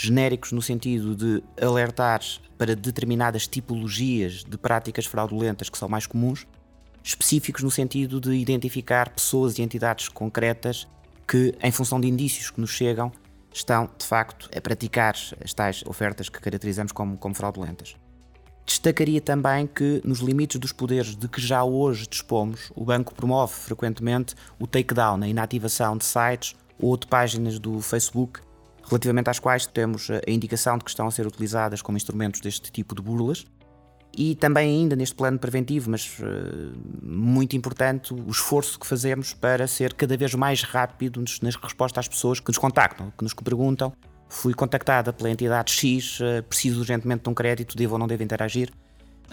Genéricos 0.00 0.52
no 0.52 0.62
sentido 0.62 1.16
de 1.16 1.42
alertar 1.60 2.20
para 2.56 2.76
determinadas 2.76 3.48
tipologias 3.48 4.44
de 4.44 4.56
práticas 4.56 5.06
fraudulentas 5.06 5.68
que 5.68 5.76
são 5.76 5.88
mais 5.88 6.06
comuns, 6.06 6.46
específicos 7.02 7.64
no 7.64 7.70
sentido 7.70 8.20
de 8.20 8.30
identificar 8.30 9.10
pessoas 9.10 9.58
e 9.58 9.62
entidades 9.62 10.08
concretas 10.08 10.86
que, 11.26 11.52
em 11.60 11.72
função 11.72 12.00
de 12.00 12.06
indícios 12.06 12.48
que 12.48 12.60
nos 12.60 12.70
chegam, 12.70 13.10
estão 13.52 13.90
de 13.98 14.06
facto 14.06 14.48
a 14.56 14.60
praticar 14.60 15.16
as 15.44 15.52
tais 15.52 15.82
ofertas 15.84 16.28
que 16.28 16.40
caracterizamos 16.40 16.92
como, 16.92 17.18
como 17.18 17.34
fraudulentas. 17.34 17.96
Destacaria 18.64 19.20
também 19.20 19.66
que, 19.66 20.00
nos 20.04 20.20
limites 20.20 20.60
dos 20.60 20.70
poderes 20.70 21.16
de 21.16 21.26
que 21.26 21.40
já 21.40 21.64
hoje 21.64 22.06
dispomos, 22.08 22.70
o 22.76 22.84
banco 22.84 23.12
promove 23.16 23.52
frequentemente 23.52 24.36
o 24.60 24.66
takedown, 24.68 25.24
a 25.24 25.26
inativação 25.26 25.96
de 25.96 26.04
sites 26.04 26.54
ou 26.78 26.96
de 26.96 27.08
páginas 27.08 27.58
do 27.58 27.80
Facebook, 27.80 28.46
relativamente 28.88 29.30
às 29.30 29.38
quais 29.38 29.66
temos 29.66 30.08
a 30.10 30.30
indicação 30.30 30.78
de 30.78 30.84
que 30.84 30.90
estão 30.90 31.06
a 31.06 31.10
ser 31.10 31.26
utilizadas 31.26 31.82
como 31.82 31.96
instrumentos 31.96 32.40
deste 32.40 32.72
tipo 32.72 32.94
de 32.94 33.02
burlas. 33.02 33.44
E 34.16 34.34
também, 34.34 34.80
ainda 34.80 34.96
neste 34.96 35.14
plano 35.14 35.38
preventivo, 35.38 35.90
mas 35.90 36.18
uh, 36.18 36.24
muito 37.02 37.54
importante, 37.54 38.12
o 38.12 38.30
esforço 38.30 38.80
que 38.80 38.86
fazemos 38.86 39.34
para 39.34 39.66
ser 39.66 39.92
cada 39.94 40.16
vez 40.16 40.34
mais 40.34 40.62
rápido 40.62 41.22
nas 41.42 41.54
respostas 41.54 42.04
às 42.04 42.08
pessoas 42.08 42.40
que 42.40 42.48
nos 42.48 42.58
contactam, 42.58 43.12
que 43.16 43.22
nos 43.22 43.34
perguntam 43.34 43.92
Fui 44.28 44.52
contactada 44.52 45.12
pela 45.12 45.30
entidade 45.30 45.72
X, 45.72 46.20
eh, 46.20 46.42
preciso 46.42 46.80
urgentemente 46.80 47.22
de 47.22 47.30
um 47.30 47.34
crédito, 47.34 47.76
devo 47.76 47.94
ou 47.94 47.98
não 47.98 48.06
devo 48.06 48.22
interagir. 48.22 48.70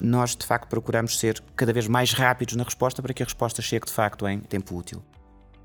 Nós, 0.02 0.36
de 0.36 0.46
facto, 0.46 0.70
procuramos 0.70 1.20
ser 1.20 1.42
cada 1.56 1.74
vez 1.74 1.88
mais 1.88 2.14
rápidos 2.14 2.56
na 2.56 2.64
resposta 2.64 3.02
para 3.02 3.14
que 3.14 3.22
a 3.22 3.26
resposta 3.26 3.62
chegue, 3.62 3.86
de 3.86 3.92
facto, 3.92 4.28
em 4.28 4.40
tempo 4.40 4.76
útil. 4.76 5.04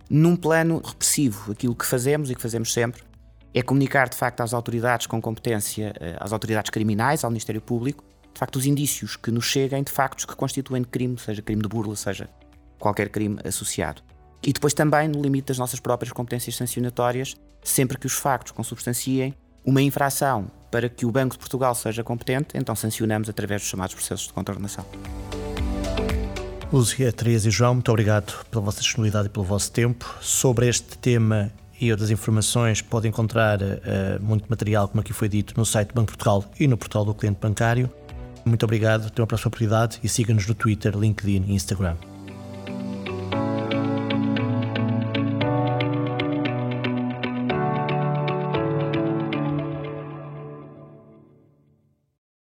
Num 0.09 0.35
plano 0.35 0.83
repressivo, 0.85 1.53
aquilo 1.53 1.77
que 1.77 1.87
fazemos 1.87 2.31
e 2.31 2.35
que 2.35 2.43
fazemos 2.43 2.73
sempre 2.73 3.03
é 3.53 3.63
comunicar, 3.63 4.09
de 4.09 4.17
facto, 4.17 4.41
às 4.41 4.55
autoridades 4.55 5.07
com 5.07 5.21
competência, 5.21 5.93
eh, 6.01 6.17
às 6.21 6.33
autoridades 6.33 6.71
criminais, 6.71 7.25
ao 7.25 7.31
Ministério 7.31 7.61
Público, 7.61 8.05
de 8.33 8.39
facto, 8.39 8.57
os 8.57 8.67
indícios 8.67 9.17
que 9.17 9.31
nos 9.31 9.45
cheguem 9.45 9.83
de 9.83 9.91
factos 9.91 10.25
que 10.25 10.37
constituem 10.37 10.85
crime, 10.85 11.19
seja 11.19 11.43
crime 11.43 11.63
de 11.63 11.69
burla, 11.69 11.97
seja 11.97 12.29
qualquer 12.79 13.09
crime 13.09 13.39
associado. 13.45 14.03
E 14.43 14.53
depois 14.53 14.73
também 14.73 15.09
no 15.09 15.21
limite 15.21 15.49
das 15.49 15.59
nossas 15.59 15.81
próprias 15.81 16.13
competências 16.13 16.57
sancionatórias, 16.57 17.37
sempre 17.63 17.99
que 17.99 18.07
os 18.07 18.15
factos 18.15 18.53
consubstanciem 18.53 19.35
uma 19.65 19.83
infração 19.83 20.51
para 20.71 20.89
que 20.89 21.05
o 21.05 21.11
Banco 21.11 21.35
de 21.35 21.39
Portugal 21.39 21.75
seja 21.75 22.03
competente, 22.03 22.57
então 22.57 22.75
sancionamos 22.75 23.29
através 23.29 23.63
dos 23.63 23.71
chamados 23.71 23.95
processos 23.95 24.29
de 24.29 24.33
contornação. 24.33 24.87
Lúcia, 26.73 27.13
Teresa 27.13 27.49
e 27.49 27.51
João, 27.51 27.75
muito 27.75 27.91
obrigado 27.91 28.47
pela 28.47 28.65
vossa 28.65 28.81
disponibilidade 28.81 29.27
e 29.27 29.31
pelo 29.31 29.45
vosso 29.45 29.73
tempo. 29.73 30.17
Sobre 30.21 30.69
este 30.69 30.97
tema 30.97 31.53
e 31.81 31.91
outras 31.91 32.11
informações, 32.11 32.83
pode 32.83 33.09
encontrar 33.09 33.61
uh, 33.63 33.77
muito 34.21 34.45
material, 34.49 34.87
como 34.89 35.01
aqui 35.01 35.13
foi 35.13 35.29
dito, 35.29 35.55
no 35.57 35.65
site 35.65 35.89
do 35.89 35.95
Banco 35.95 36.09
Portugal 36.09 36.45
e 36.59 36.69
no 36.69 36.77
portal 36.77 37.05
do 37.05 37.15
cliente 37.15 37.39
bancário. 37.41 37.91
Muito 38.45 38.65
obrigado, 38.65 39.07
até 39.07 39.23
uma 39.23 39.27
próxima 39.27 39.49
oportunidade 39.49 39.99
e 40.03 40.09
siga-nos 40.09 40.47
no 40.47 40.55
Twitter, 40.55 40.97
LinkedIn 40.97 41.45
e 41.49 41.55
Instagram. 41.55 41.97